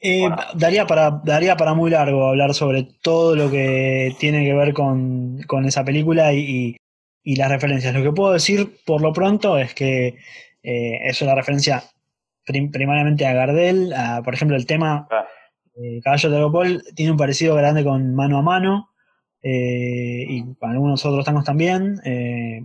[0.00, 4.74] Eh, daría, para, daría para muy largo hablar sobre todo lo que tiene que ver
[4.74, 6.76] con, con esa película y, y
[7.24, 7.94] las referencias.
[7.94, 10.16] Lo que puedo decir por lo pronto es que
[10.62, 11.82] eh, es una referencia
[12.44, 15.06] primariamente a Gardel, por ejemplo, el tema
[15.76, 18.88] eh, Caballo de Leopold tiene un parecido grande con Mano a Mano.
[19.44, 22.00] Eh, y con algunos otros tangos también,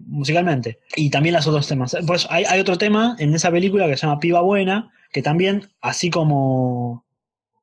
[0.06, 0.78] musicalmente.
[0.96, 1.98] Y también los otros temas.
[2.06, 5.64] Pues hay, hay, otro tema en esa película que se llama Piba Buena, que también,
[5.82, 7.04] así como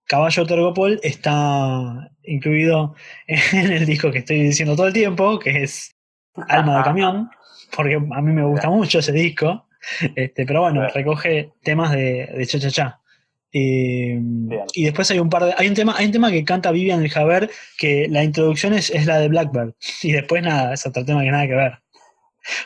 [0.06, 5.94] Caballo Tergopol, está incluido en el disco que estoy diciendo todo el tiempo, que es
[6.48, 7.30] Alma de Camión,
[7.74, 9.66] porque a mí me gusta mucho ese disco.
[10.16, 13.00] Este, pero bueno, recoge temas de, de Cha Cha Cha.
[13.52, 14.18] Eh,
[14.72, 15.54] y después hay un par de.
[15.56, 18.90] Hay un tema, hay un tema que canta Vivian el Javer, que la introducción es,
[18.90, 19.74] es, la de Blackbird.
[20.02, 21.78] Y después nada, es otro tema que nada que ver.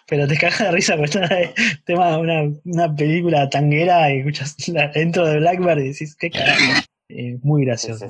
[0.06, 4.20] Pero te cagas de risa porque está el tema de una, una, película tanguera y
[4.20, 6.82] escuchas la intro de Blackbird y decís, qué carajo.
[7.10, 8.06] Eh, muy gracioso.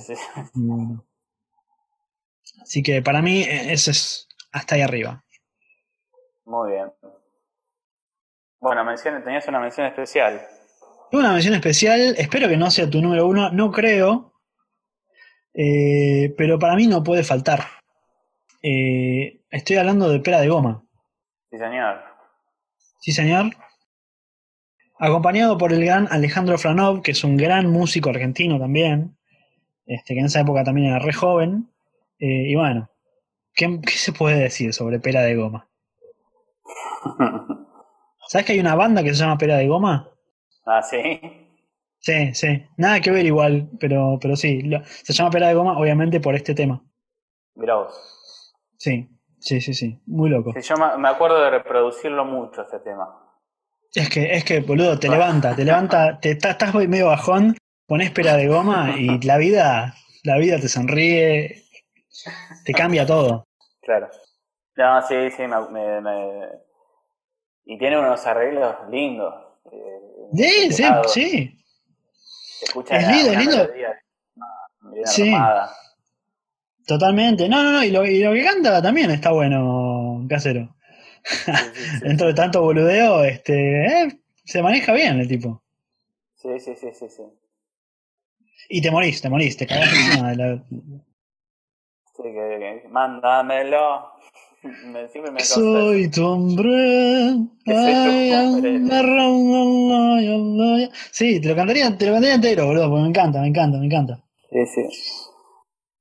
[2.63, 5.25] Así que para mí, e, eso es hasta ahí arriba.
[6.49, 6.91] Muy bien.
[8.59, 10.41] Bueno, mención, tenías una mención especial.
[11.13, 14.33] Una mención especial, espero que no sea tu número uno, no creo,
[15.53, 17.61] eh, pero para mí no puede faltar.
[18.63, 20.83] Eh, estoy hablando de pera de goma.
[21.51, 22.01] Sí, señor.
[23.01, 23.51] Sí, señor.
[24.99, 29.19] Acompañado por el gran Alejandro Franov, que es un gran músico argentino también,
[29.85, 31.71] este, que en esa época también era re joven.
[32.19, 32.91] Eh, y bueno,
[33.55, 35.68] ¿qué, ¿qué se puede decir sobre pera de goma?
[38.29, 40.11] ¿Sabes que hay una banda que se llama Pera de Goma?
[40.67, 41.21] Ah, sí.
[42.01, 42.67] Sí, sí.
[42.77, 44.71] Nada que ver igual, pero, pero sí.
[44.85, 46.83] se llama Pera de Goma, obviamente, por este tema.
[47.55, 48.55] Gross.
[48.77, 49.09] Sí,
[49.41, 50.01] sí, sí, sí.
[50.07, 50.53] Muy loco.
[50.61, 53.29] yo me acuerdo de reproducirlo mucho, este tema.
[53.95, 58.37] Es que, es que, boludo, te levanta, te levanta, te, estás medio bajón, pones pera
[58.37, 61.65] de goma y la vida, la vida te sonríe,
[62.65, 63.45] te cambia todo.
[63.81, 64.09] Claro.
[64.77, 65.61] No, sí, sí, me,
[67.69, 69.35] y tiene unos arreglos lindos.
[69.71, 71.59] Eh, sí, sí, sí.
[72.59, 73.69] Se escucha es lindo, es lindo.
[75.05, 75.35] sí.
[76.87, 77.47] Totalmente.
[77.47, 77.85] No, no, no.
[77.85, 80.75] Y lo, y lo, que canta también está bueno, casero.
[82.01, 85.63] Dentro de tanto boludeo, este, eh, se maneja bien el tipo.
[86.37, 87.23] Sí, sí, sí, sí, sí.
[88.71, 90.65] Y te morís, te morís, te cagás encima de la.
[92.17, 94.18] Sí, que, que mándamelo.
[95.39, 97.37] Soy tu hombre.
[101.13, 103.87] Sí, te lo cantaría, te lo cantaría entero, boludo, porque me encanta, me encanta, me
[103.87, 104.25] encanta.
[104.51, 104.89] Sí, sí.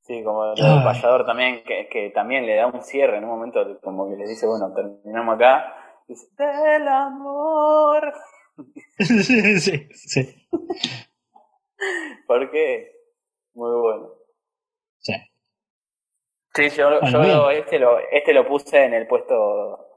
[0.01, 3.79] Sí, como el payador también, que, que también le da un cierre en un momento,
[3.81, 5.73] como que le dice, bueno, terminamos acá.
[6.07, 8.13] Dice, del amor.
[8.99, 10.47] sí, sí, sí.
[12.27, 12.91] ¿Por qué?
[13.53, 14.16] Muy bueno.
[16.57, 16.69] Sí.
[16.69, 19.87] Yo, yo este, lo, este lo puse en el puesto,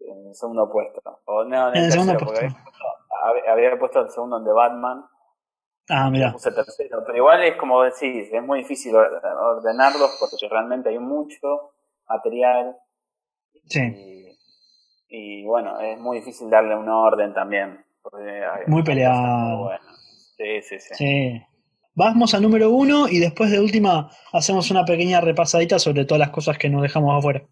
[0.00, 1.02] en el segundo puesto.
[1.26, 2.46] O no, en el, segundo puesto.
[3.46, 5.04] Había, puesto el segundo en The Batman.
[5.90, 6.32] Ah, mira.
[6.32, 7.02] Puse tercero.
[7.04, 11.74] Pero igual es como decís, es muy difícil ordenarlos porque realmente hay mucho
[12.08, 12.76] material.
[13.66, 14.36] Sí.
[15.08, 17.84] Y, bueno, es muy difícil darle un orden también.
[18.68, 19.70] muy peleado.
[20.36, 20.94] Sí, sí, sí.
[20.94, 21.46] Sí.
[21.94, 26.30] Vamos al número uno y después de última hacemos una pequeña repasadita sobre todas las
[26.30, 27.42] cosas que nos dejamos afuera.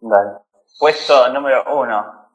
[0.00, 0.38] Dale.
[0.78, 2.28] Puesto número uno.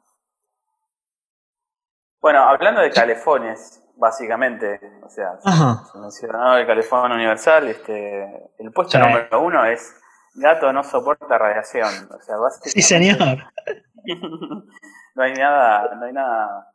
[2.20, 8.98] Bueno, hablando de calefones, básicamente, o sea, se mencionó el calefón universal, este, el puesto
[8.98, 9.94] número uno es
[10.34, 13.18] gato no soporta radiación, o sea, básicamente, Sí, señor.
[15.14, 16.72] no hay nada, no hay nada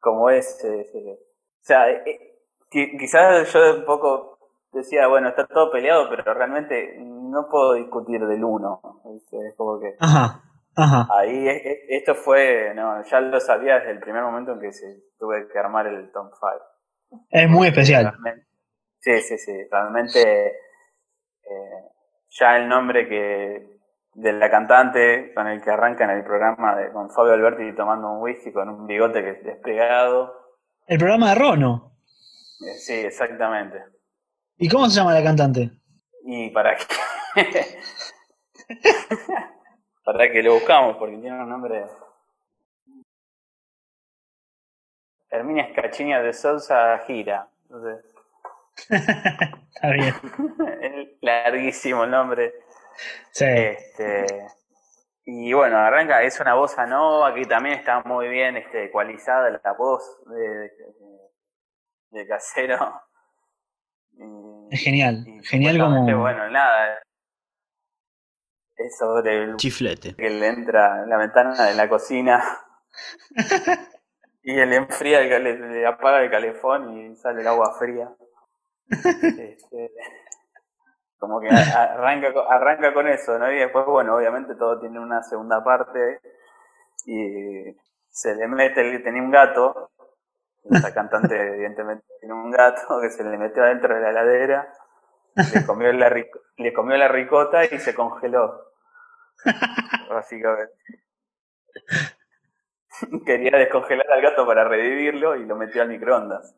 [0.00, 2.25] como ese, o sea, eh,
[2.70, 4.38] quizás yo un poco
[4.72, 8.80] decía, bueno, está todo peleado, pero realmente no puedo discutir del uno.
[9.04, 9.96] Es como que.
[10.00, 10.42] Ajá,
[10.76, 11.08] ajá.
[11.10, 11.46] Ahí
[11.88, 14.86] esto fue, no, ya lo sabía desde el primer momento en que se,
[15.18, 16.32] tuve que armar el top
[17.10, 17.22] 5.
[17.30, 18.12] Es muy especial.
[18.98, 19.52] sí, sí, sí.
[19.70, 21.90] Realmente eh,
[22.30, 23.76] ya el nombre que
[24.14, 28.12] de la cantante con el que arranca en el programa de, con Fabio Alberti tomando
[28.12, 30.32] un whisky con un bigote que despegado.
[30.86, 31.95] El programa de Rono.
[32.78, 33.82] Sí, exactamente.
[34.58, 35.70] ¿Y cómo se llama la cantante?
[36.24, 36.84] Y para qué.
[40.04, 41.84] para que lo buscamos, porque tiene un nombre.
[45.28, 47.48] Herminia Escachiña de Sousa Gira.
[48.88, 50.14] Está bien.
[51.20, 52.54] Larguísimo el nombre.
[53.30, 53.44] Sí.
[53.44, 54.46] Este,
[55.24, 59.72] y bueno, arranca, es una voz nova que también está muy bien este, ecualizada la
[59.72, 60.70] voz de, de
[62.24, 63.02] casero.
[64.70, 66.20] es genial, genial como...
[66.20, 67.02] Bueno, nada.
[68.76, 70.14] Es sobre el chiflete.
[70.14, 72.42] Que le entra en la ventana de la cocina
[74.42, 78.10] y le enfría, le, apaga el calefón y sale el agua fría.
[78.88, 79.90] Este,
[81.18, 83.50] como que arranca, arranca con eso, ¿no?
[83.50, 86.20] Y después, bueno, obviamente todo tiene una segunda parte
[87.06, 87.74] y
[88.08, 89.90] se le mete, tenía un gato
[90.70, 94.72] esa cantante evidentemente tiene un gato que se le metió adentro de la heladera,
[95.54, 96.14] le comió la,
[96.56, 98.72] le comió la ricota y se congeló.
[100.08, 100.74] Básicamente.
[103.26, 106.56] Quería descongelar al gato para revivirlo y lo metió al microondas.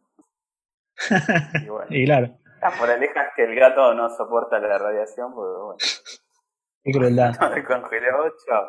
[1.65, 2.39] Y, bueno, y claro.
[2.61, 5.79] La moraleja es que el gato no soporta la radiación porque bueno.
[6.85, 7.35] Qué crueldad.
[7.41, 8.69] No descongeló, chao.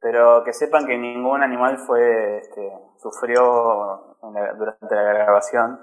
[0.00, 5.80] Pero que sepan que ningún animal fue este, sufrió durante la grabación.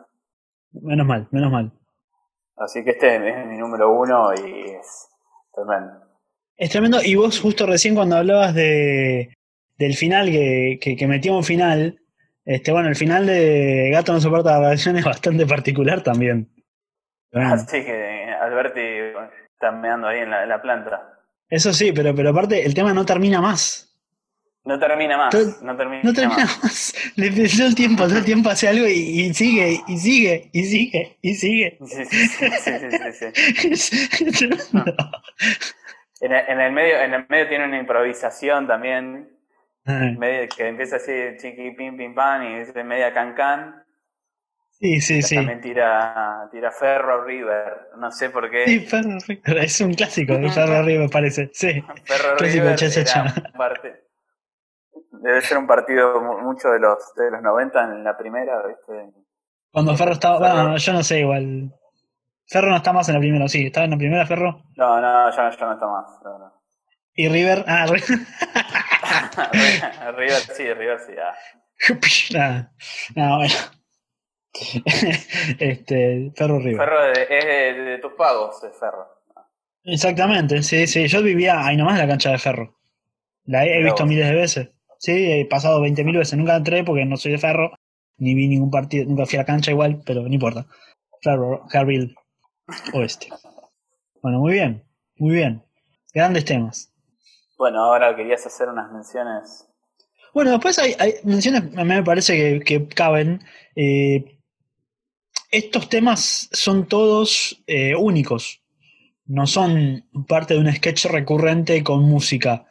[0.71, 1.71] Menos mal, menos mal.
[2.57, 5.09] Así que este es mi número uno y es
[5.53, 5.93] tremendo.
[6.57, 6.99] Es tremendo.
[7.03, 9.33] Y vos justo recién cuando hablabas de
[9.77, 12.01] del final que, que, metió un final,
[12.43, 16.49] este, bueno, el final de Gato no soporta la radiación es bastante particular también.
[17.31, 18.81] Así que Alberti
[19.53, 21.21] está meando ahí en la, en la planta.
[21.49, 23.88] Eso sí, pero, pero aparte el tema no termina más.
[24.65, 25.33] No termina más.
[25.61, 26.93] no termina, no termina más.
[27.15, 31.17] Le todo el tiempo, todo el tiempo hace algo y, sigue, y sigue, y sigue,
[31.21, 31.77] y sigue.
[31.85, 32.49] Sí, sí, sí,
[33.75, 34.05] sí,
[36.21, 39.29] en, el, en, el, medio, en el medio tiene una improvisación también.
[39.85, 43.83] Medio, que empieza así chiqui pim pim pam y dice media can can.
[44.79, 45.35] Sí, sí, sí.
[45.35, 48.65] También tira, tira Ferro River, no sé por qué.
[48.65, 51.83] Sí, Ferro River, es un clásico de Ferro River parece, sí.
[52.05, 54.08] Ferro River era parte,
[55.21, 59.11] Debe ser un partido mucho de los de los 90 en la primera, ¿viste?
[59.71, 61.71] Cuando Ferro estaba, bueno, yo no sé igual.
[62.47, 64.63] Ferro no está más en la primera, sí, ¿estaba en la primera Ferro?
[64.75, 66.07] No, no, ya, no está más.
[67.13, 67.63] ¿Y River?
[67.67, 68.03] Ah, River.
[70.15, 71.35] River sí, River sí, ah.
[72.39, 72.71] ah
[73.15, 73.53] no, bueno.
[75.59, 76.77] este, Ferro River.
[76.77, 79.07] Ferro es de, tus pagos, es Ferro.
[79.83, 81.07] Exactamente, sí, sí.
[81.07, 82.79] Yo vivía ahí nomás en la cancha de Ferro.
[83.45, 84.69] La he, he visto miles de veces.
[84.99, 87.71] Sí, he pasado 20.000 veces, nunca entré porque no soy de ferro,
[88.17, 90.67] ni vi ningún partido, nunca fui a la cancha igual, pero no importa.
[91.21, 92.13] Ferro, Harville
[92.93, 93.29] Oeste.
[94.21, 94.83] Bueno, muy bien,
[95.17, 95.63] muy bien.
[96.13, 96.93] Grandes temas.
[97.57, 99.65] Bueno, ahora querías hacer unas menciones.
[100.33, 103.41] Bueno, después hay, menciones, a mí me parece que, caben.
[103.75, 104.37] Eh,
[105.49, 108.61] estos temas son todos eh, únicos.
[109.25, 112.65] No son parte de un sketch recurrente con música.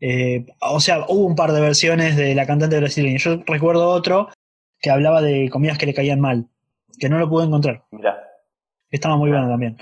[0.00, 3.18] Eh, o sea, hubo un par de versiones de la cantante brasileña.
[3.18, 4.28] Yo recuerdo otro
[4.80, 6.48] que hablaba de comidas que le caían mal,
[6.98, 7.84] que no lo pude encontrar.
[8.90, 9.76] Estaba muy bueno también.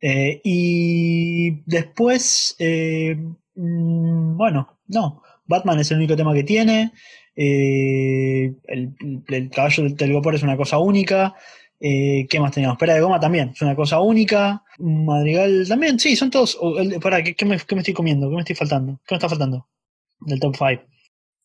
[0.00, 3.16] Eh, y Y después, eh,
[3.54, 5.22] mm, bueno, no.
[5.46, 6.92] Batman es el único tema que tiene.
[7.36, 8.94] Eh, el,
[9.28, 11.34] el, caballo del telgopor es una cosa única.
[11.86, 12.78] Eh, ¿Qué más teníamos?
[12.78, 14.62] Pera de goma también, es una cosa única.
[14.78, 16.58] Madrigal también, sí, son todos.
[17.02, 18.30] Para, ¿qué, me, ¿qué, me, estoy comiendo?
[18.30, 18.98] ¿Qué me estoy faltando?
[19.06, 19.68] ¿Qué me está faltando?
[20.20, 20.82] Del top 5.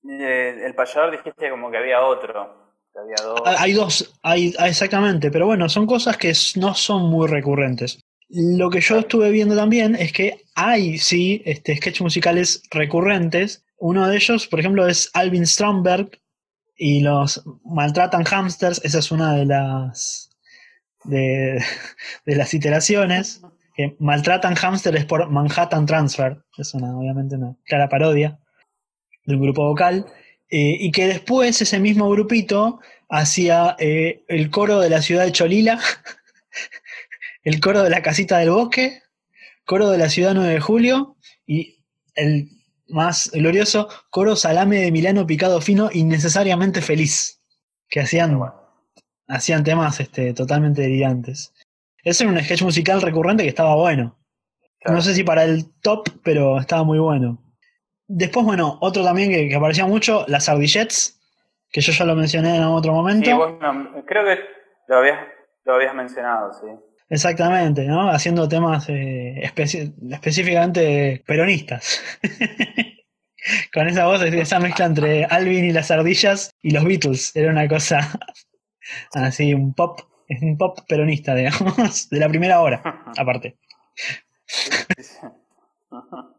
[0.09, 2.71] Eh, el payador dijiste como que había otro.
[2.95, 3.41] había dos.
[3.45, 7.99] Ah, hay dos, hay, ah, exactamente, pero bueno, son cosas que no son muy recurrentes.
[8.29, 13.65] Lo que yo estuve viendo también es que hay, sí, este, sketches musicales recurrentes.
[13.77, 16.11] Uno de ellos, por ejemplo, es Alvin Stromberg
[16.77, 18.79] y los Maltratan Hamsters.
[18.85, 20.28] Esa es una de las,
[21.03, 21.63] de,
[22.25, 23.41] las iteraciones.
[23.75, 26.43] Que Maltratan Hamsters es por Manhattan Transfer.
[26.57, 28.39] Es una, obviamente, una clara parodia
[29.25, 30.05] del grupo vocal.
[30.51, 35.31] Eh, y que después ese mismo grupito hacía eh, el coro de la ciudad de
[35.31, 35.79] Cholila
[37.43, 39.01] el coro de la casita del bosque,
[39.65, 41.83] coro de la ciudad 9 de julio y
[42.15, 42.49] el
[42.87, 47.41] más glorioso coro salame de Milano picado fino innecesariamente feliz,
[47.87, 48.39] que hacían,
[49.29, 51.53] hacían temas este, totalmente delirantes.
[52.03, 54.17] Ese era un sketch musical recurrente que estaba bueno.
[54.85, 57.37] No sé si para el top, pero estaba muy bueno.
[58.07, 61.19] Después, bueno, otro también que, aparecía mucho, las Ardillettes,
[61.69, 63.29] que yo ya lo mencioné en otro momento.
[63.29, 64.39] Sí, bueno, creo que
[64.87, 65.19] lo habías,
[65.65, 66.67] lo habías mencionado, sí.
[67.09, 68.09] Exactamente, ¿no?
[68.09, 72.01] Haciendo temas eh, específicamente peronistas.
[73.73, 77.35] Con esa voz, esa mezcla entre Alvin y las ardillas y los Beatles.
[77.35, 77.99] Era una cosa
[79.13, 80.01] así, un pop,
[80.41, 82.81] un pop peronista, digamos, de la primera hora,
[83.17, 83.55] aparte.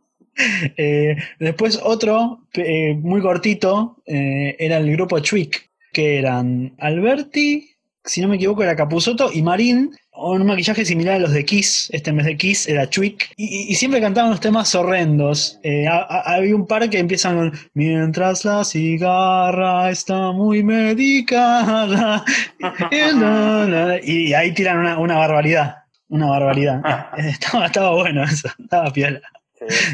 [0.79, 7.71] Eh, después otro, eh, muy cortito, era el grupo Chwick, que eran Alberti,
[8.05, 9.91] si no me equivoco, era Capuzoto y Marín,
[10.21, 14.01] un maquillaje similar a los de Kiss, este mes de Kiss era Chwick, y, siempre
[14.01, 15.59] cantaban los temas horrendos.
[15.63, 22.25] Eh, había un par que empiezan con Mientras la cigarra está muy medicada,
[24.03, 25.77] y, ahí tiran una, barbaridad,
[26.09, 26.83] una barbaridad.
[27.17, 29.21] estaba, estaba bueno eso, estaba piola.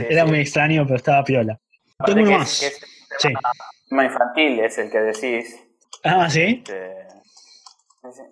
[0.09, 1.59] era muy extraño, pero estaba piola.
[2.05, 2.51] Tengo uno más.
[3.19, 3.29] sí.
[3.89, 5.57] tema infantil es el que decís.
[6.05, 6.63] Ah, sí.
[6.63, 6.97] Este,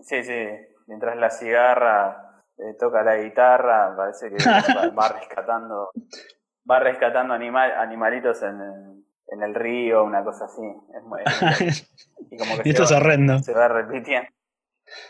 [0.03, 4.37] sí, sí mientras la cigarra eh, toca la guitarra, parece que
[4.97, 5.91] va, rescatando
[6.71, 10.63] va rescatando animal, animalitos en, en, el río, una cosa así.
[12.31, 13.39] y como que esto es horrendo.
[13.41, 14.29] Se va repitiendo.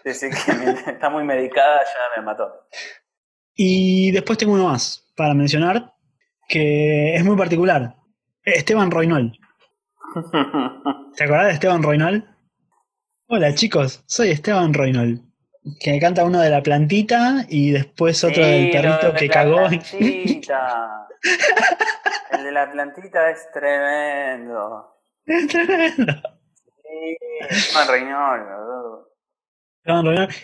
[0.05, 2.49] Dice que está muy medicada, ya me mató.
[3.55, 5.95] Y después tengo uno más para mencionar,
[6.49, 7.97] que es muy particular.
[8.43, 9.33] Esteban Roinol.
[11.16, 12.29] ¿Te acordás de Esteban Roinol?
[13.27, 15.24] Hola chicos, soy Esteban Roinol.
[15.80, 19.66] Que canta uno de la plantita y después otro del perrito que cagó.
[19.68, 21.06] Plantita.
[22.32, 24.98] El de la plantita es tremendo.
[25.24, 26.12] Es tremendo.
[26.82, 27.16] Sí,
[27.72, 29.04] Juan Reynolds.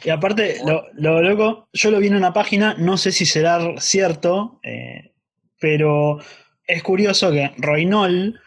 [0.05, 3.59] Y aparte, lo, lo, loco, yo lo vi en una página, no sé si será
[3.79, 5.15] cierto, eh,
[5.59, 6.19] pero
[6.67, 8.39] es curioso que Roinol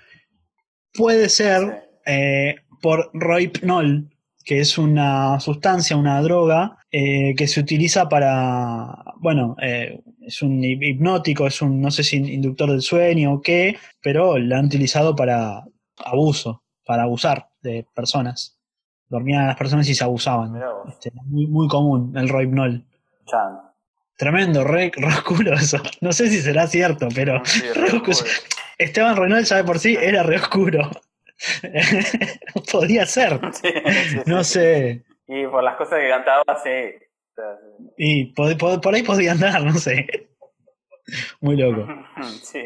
[0.94, 4.13] puede ser eh, por Roipnol,
[4.44, 10.64] que es una sustancia, una droga eh, que se utiliza para, bueno, eh, es un
[10.64, 15.16] hipnótico, es un, no sé si inductor del sueño o qué, pero la han utilizado
[15.16, 15.64] para
[15.98, 18.58] abuso, para abusar de personas.
[19.10, 20.60] Dormían las personas y se abusaban.
[20.88, 22.84] Este, muy, muy común el roipnol.
[24.18, 25.78] Tremendo, re, oscuro eso.
[26.02, 27.42] No sé si será cierto, pero
[28.78, 30.90] Esteban Reynolds ya de por sí era re oscuro.
[32.72, 33.40] Podría ser.
[34.26, 35.04] no sé.
[35.28, 36.70] Y por las cosas que cantaba, sí.
[37.98, 40.30] Y por, ahí podía andar, no sé.
[41.42, 41.88] Muy loco.
[42.44, 42.62] sí,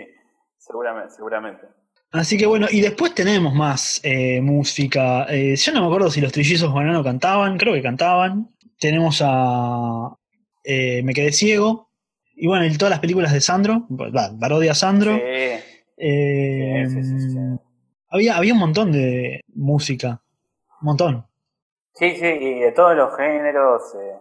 [0.57, 1.67] seguramente, seguramente.
[2.11, 5.25] Así que bueno, y después tenemos más eh, música.
[5.29, 8.49] Eh, yo no me acuerdo si los trillizos Banano cantaban, creo que cantaban.
[8.79, 10.15] Tenemos a
[10.63, 11.89] eh, Me quedé ciego.
[12.35, 13.87] Y bueno, y todas las películas de Sandro,
[14.39, 15.15] parodia Sandro.
[15.15, 15.59] Sí,
[15.97, 17.57] sí
[18.09, 20.21] había, había un montón de música.
[20.81, 21.27] Un montón.
[21.93, 23.81] Sí, sí, y de todos los géneros.
[23.95, 24.15] Eh,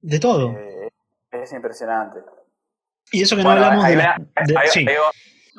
[0.00, 0.50] de todo.
[0.58, 0.88] Eh,
[1.30, 2.20] es impresionante.
[3.12, 4.16] Y eso que no hablamos de, la,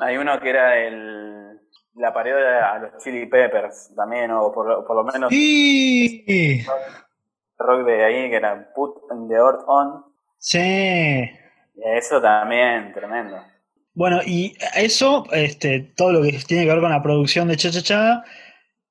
[0.00, 1.58] hay, uno que era el,
[1.94, 5.30] la parodia a los Chili Peppers también, o por, por lo menos.
[5.30, 6.64] Sí.
[7.58, 10.04] Rock de ahí, que era Put the Earth On.
[10.38, 11.30] Sí.
[11.82, 13.42] eso también, tremendo.
[13.96, 17.70] Bueno, y eso, este, todo lo que tiene que ver con la producción de Cha
[17.70, 18.24] Cha Cha,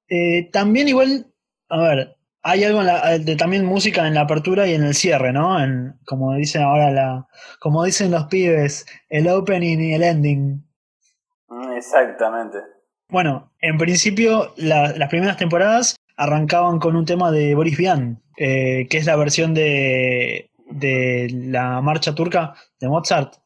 [0.10, 1.28] eh, también igual,
[1.70, 5.64] a ver, hay algo de también música en la apertura y en el cierre, ¿no?
[5.64, 7.28] En, como dicen ahora la,
[7.60, 10.66] como dicen los pibes, el opening y el ending.
[11.50, 12.58] Mm, exactamente.
[13.08, 18.98] Bueno, en principio las primeras temporadas arrancaban con un tema de Boris Vian, eh, que
[18.98, 23.45] es la versión de, de la marcha turca de Mozart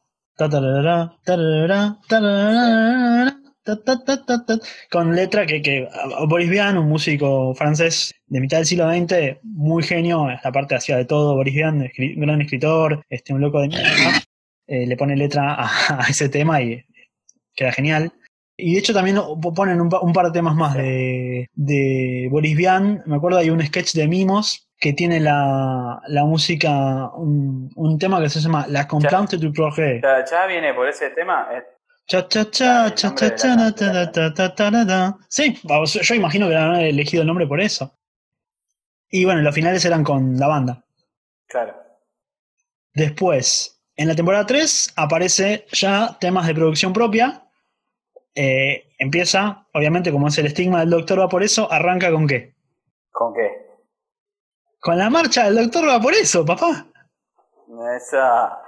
[4.90, 5.88] con letra que, que
[6.28, 10.96] Boris Vian, un músico francés de mitad del siglo XX, muy genio, la parte hacía
[10.96, 14.22] de todo, Boris Vian, gran escritor, este, un loco de mierda,
[14.66, 16.84] eh, le pone letra a, ese tema y
[17.54, 18.12] queda genial.
[18.60, 19.18] Y de hecho también
[19.54, 23.02] ponen un, par de temas más de, de, Boris Vian.
[23.06, 28.20] Me acuerdo hay un sketch de Mimos que tiene la, la música, un, un, tema
[28.20, 30.00] que se llama La Complainte du Projet.
[30.02, 31.48] Ya, viene por ese tema.
[32.06, 37.60] Cha cha cha cha cha cha Sí, yo imagino que habrán elegido el nombre por
[37.60, 37.94] eso.
[39.10, 40.84] Y bueno, los finales eran con la banda.
[41.46, 41.74] Claro.
[42.94, 47.42] Después, en la temporada 3 aparece ya temas de producción propia.
[48.34, 52.54] Eh, empieza, obviamente, como es el estigma del doctor va por eso, arranca con qué?
[53.10, 53.70] ¿Con qué?
[54.78, 56.86] Con la marcha del doctor va por eso, papá.
[57.96, 58.58] Esa.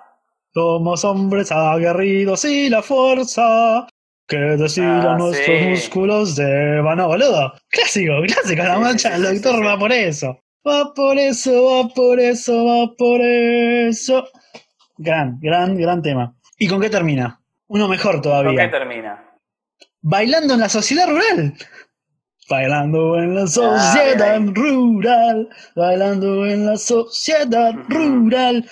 [0.52, 3.86] Somos hombres aguerridos y la fuerza
[4.28, 7.52] que deshilan ah, nuestros músculos de mano boludo.
[7.68, 10.38] Clásico, clásico, la marcha del doctor va por eso.
[10.66, 14.28] Va por eso, va por eso, va por eso.
[14.98, 16.34] Gran, gran, gran tema.
[16.58, 17.40] ¿Y con qué termina?
[17.68, 18.50] Uno mejor todavía.
[18.50, 19.31] ¿Con qué termina?
[20.02, 21.54] Bailando en la sociedad rural.
[22.50, 28.68] Bailando en la ah, sociedad rural, bailando en la sociedad rural.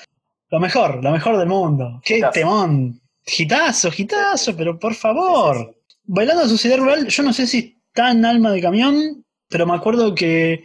[0.51, 2.01] Lo mejor, lo mejor del mundo.
[2.05, 3.01] Qué temón.
[3.25, 5.77] Gitazo, gitazo, pero por favor.
[6.05, 9.75] Bailando a Sociedad Rural, yo no sé si está en Alma de Camión, pero me
[9.75, 10.65] acuerdo que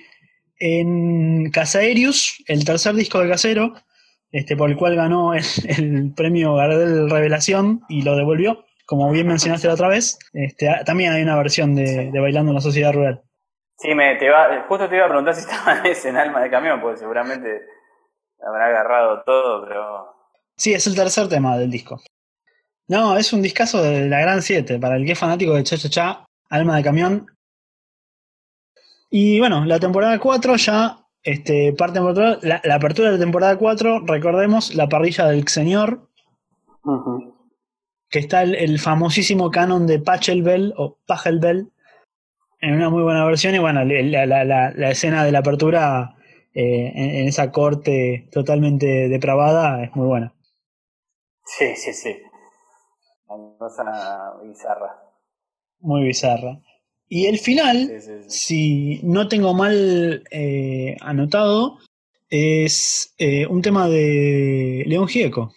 [0.58, 3.74] en Casaerius, el tercer disco de Casero,
[4.32, 9.68] este, por el cual ganó el, premio Gardel Revelación y lo devolvió, como bien mencionaste
[9.68, 13.22] la otra vez, este, también hay una versión de, Bailando en la Sociedad Rural.
[13.78, 16.80] Sí, me, te va, justo te iba a preguntar si estaba en Alma de Camión,
[16.80, 17.62] porque seguramente
[18.46, 20.16] habrá agarrado todo, pero.
[20.56, 22.00] Sí, es el tercer tema del disco.
[22.88, 24.80] No, es un discazo de la Gran 7.
[24.80, 27.26] Para el que es fanático de Cha Cha Cha, Alma de Camión.
[29.10, 30.98] Y bueno, la temporada 4 ya.
[31.24, 36.08] Este, parte la, la apertura de la temporada 4, recordemos la parrilla del Señor.
[38.16, 41.74] Que está el, famosísimo canon de Pachelbel o Pachelbel.
[42.62, 43.56] En una muy buena versión.
[43.56, 46.16] Y bueno, la, la escena de la apertura
[46.54, 50.34] eh, en, esa corte totalmente depravada es muy buena.
[51.44, 52.16] Sí, sí, sí.
[53.28, 53.84] Una cosa
[54.42, 54.98] bizarra.
[55.82, 56.62] Muy bizarra.
[57.10, 61.80] Y el final, si no tengo mal eh, anotado,
[62.30, 65.52] es eh, un tema de León Gieco.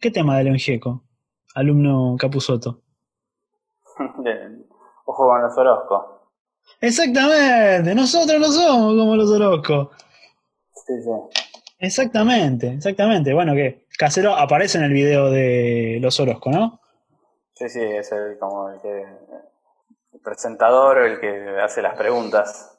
[0.00, 1.03] ¿Qué tema de León Gieco?
[1.54, 2.82] Alumno Capusoto.
[5.06, 6.30] Ojo con los Orozco.
[6.80, 9.90] Exactamente, nosotros no somos como los Orozco.
[11.78, 13.32] Exactamente, exactamente.
[13.32, 16.80] Bueno, que Casero aparece en el video de Los Orozco, ¿no?
[17.54, 19.02] Sí, sí, es el, como el, que,
[20.12, 22.78] el presentador el que hace las preguntas.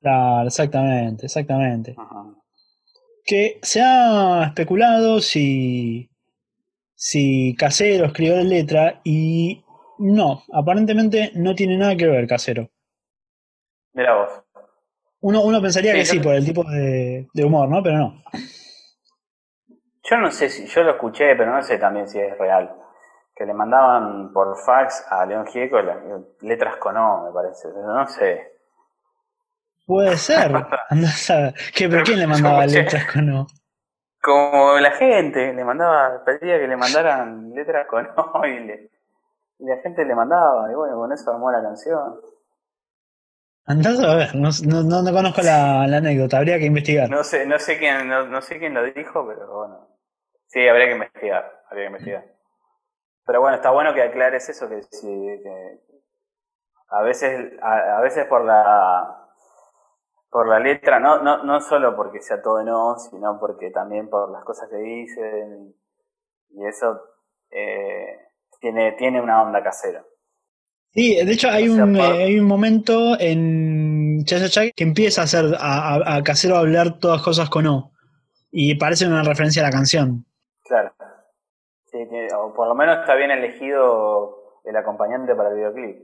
[0.00, 1.96] Claro, exactamente, exactamente.
[3.24, 6.10] Que se ha especulado si,
[6.94, 9.64] si Casero escribió la letra y
[9.98, 12.68] no, aparentemente no tiene nada que ver Casero.
[13.92, 14.42] Mira vos.
[15.20, 17.82] Uno, uno pensaría que sí, por el tipo de, humor, ¿no?
[17.82, 18.22] Pero no.
[20.02, 22.74] Yo no sé si, yo lo escuché, pero no sé también si es real.
[23.34, 25.78] Que le mandaban por fax a León Gieco
[26.42, 27.68] letras con O, me parece.
[27.74, 28.52] no sé.
[29.86, 30.52] Puede ser.
[31.74, 33.46] ¿Qué, ¿Pero quién le mandaba letras con O?
[34.24, 38.88] Como la gente, le mandaba, pedía que le mandaran letras con O y,
[39.58, 42.20] y la gente le mandaba, y bueno, con eso armó la canción.
[43.66, 47.10] Andás a ver, no, no, no conozco la, la, anécdota, habría que investigar.
[47.10, 49.88] No sé, no sé quién, no, no, sé quién lo dijo, pero bueno.
[50.46, 52.24] Sí, habría que investigar, habría que investigar.
[53.26, 55.80] Pero bueno, está bueno que aclares eso, que, que
[56.88, 59.23] a veces, a, veces por la
[60.34, 64.32] por la letra, no, no, no solo porque sea todo no, sino porque también por
[64.32, 65.72] las cosas que dicen
[66.50, 67.00] y eso
[67.52, 68.18] eh,
[68.58, 70.04] tiene, tiene una onda casera.
[70.90, 75.24] Sí, de hecho hay, un, eh, hay un momento en Cha Cha que empieza a
[75.24, 77.92] hacer a, a, Casero hablar todas cosas con O.
[78.50, 80.26] Y parece una referencia a la canción.
[80.64, 80.92] Claro.
[81.84, 81.98] Sí,
[82.36, 85.96] o por lo menos está bien elegido el acompañante para el videoclip.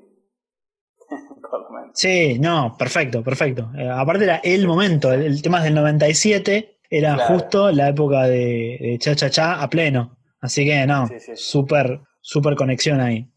[1.92, 3.70] Sí, no, perfecto, perfecto.
[3.76, 8.96] Eh, aparte era el momento, el, tema es del 97, era justo la época de,
[9.00, 10.16] Cha Cha Cha a pleno.
[10.40, 13.28] Así que no, súper, súper conexión ahí.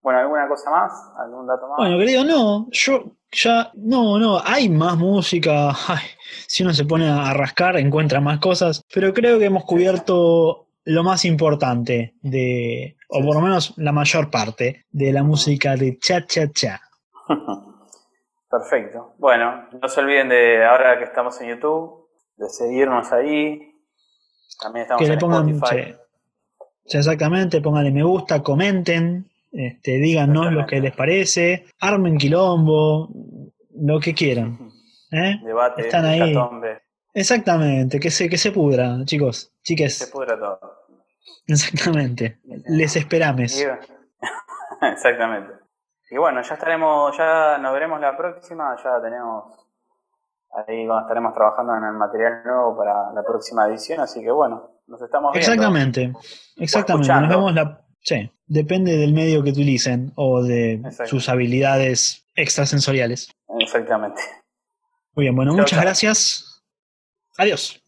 [0.00, 0.92] Bueno, ¿alguna cosa más?
[1.18, 1.76] ¿Algún dato más?
[1.78, 5.72] Bueno, querido, no, yo ya, no, no, hay más música.
[6.46, 11.02] si uno se pone a rascar, encuentra más cosas, pero creo que hemos cubierto lo
[11.02, 16.26] más importante de, o por lo menos la mayor parte de la música de Cha
[16.26, 16.80] Cha Cha.
[18.50, 19.14] Perfecto.
[19.18, 23.74] Bueno, no se olviden de ahora que estamos en YouTube, de seguirnos ahí.
[24.60, 25.96] También estamos que en le pongan, Spotify.
[26.84, 33.08] exactamente, pónganle me gusta, comenten, este, díganos lo que les parece, armen quilombo,
[33.76, 34.70] lo que quieran.
[35.10, 35.40] ¿eh?
[35.42, 36.34] Debate, Están ahí.
[37.14, 39.96] Exactamente, que se, que se pudra, chicos, chiques.
[39.96, 40.60] Se pudra todo.
[41.46, 42.40] Exactamente.
[42.66, 43.56] Les esperamos.
[44.82, 45.54] Exactamente.
[46.10, 49.44] Y bueno, ya estaremos, ya nos veremos la próxima, ya tenemos
[50.54, 55.02] ahí estaremos trabajando en el material nuevo para la próxima edición, así que bueno, nos
[55.02, 55.50] estamos viendo.
[55.50, 56.12] Exactamente,
[56.56, 57.12] exactamente.
[57.12, 63.34] Nos vemos la Sí, depende del medio que utilicen o de sus habilidades extrasensoriales.
[63.58, 64.20] Exactamente.
[65.14, 66.53] Muy bien, bueno, muchas gracias.
[67.38, 67.83] Adiós.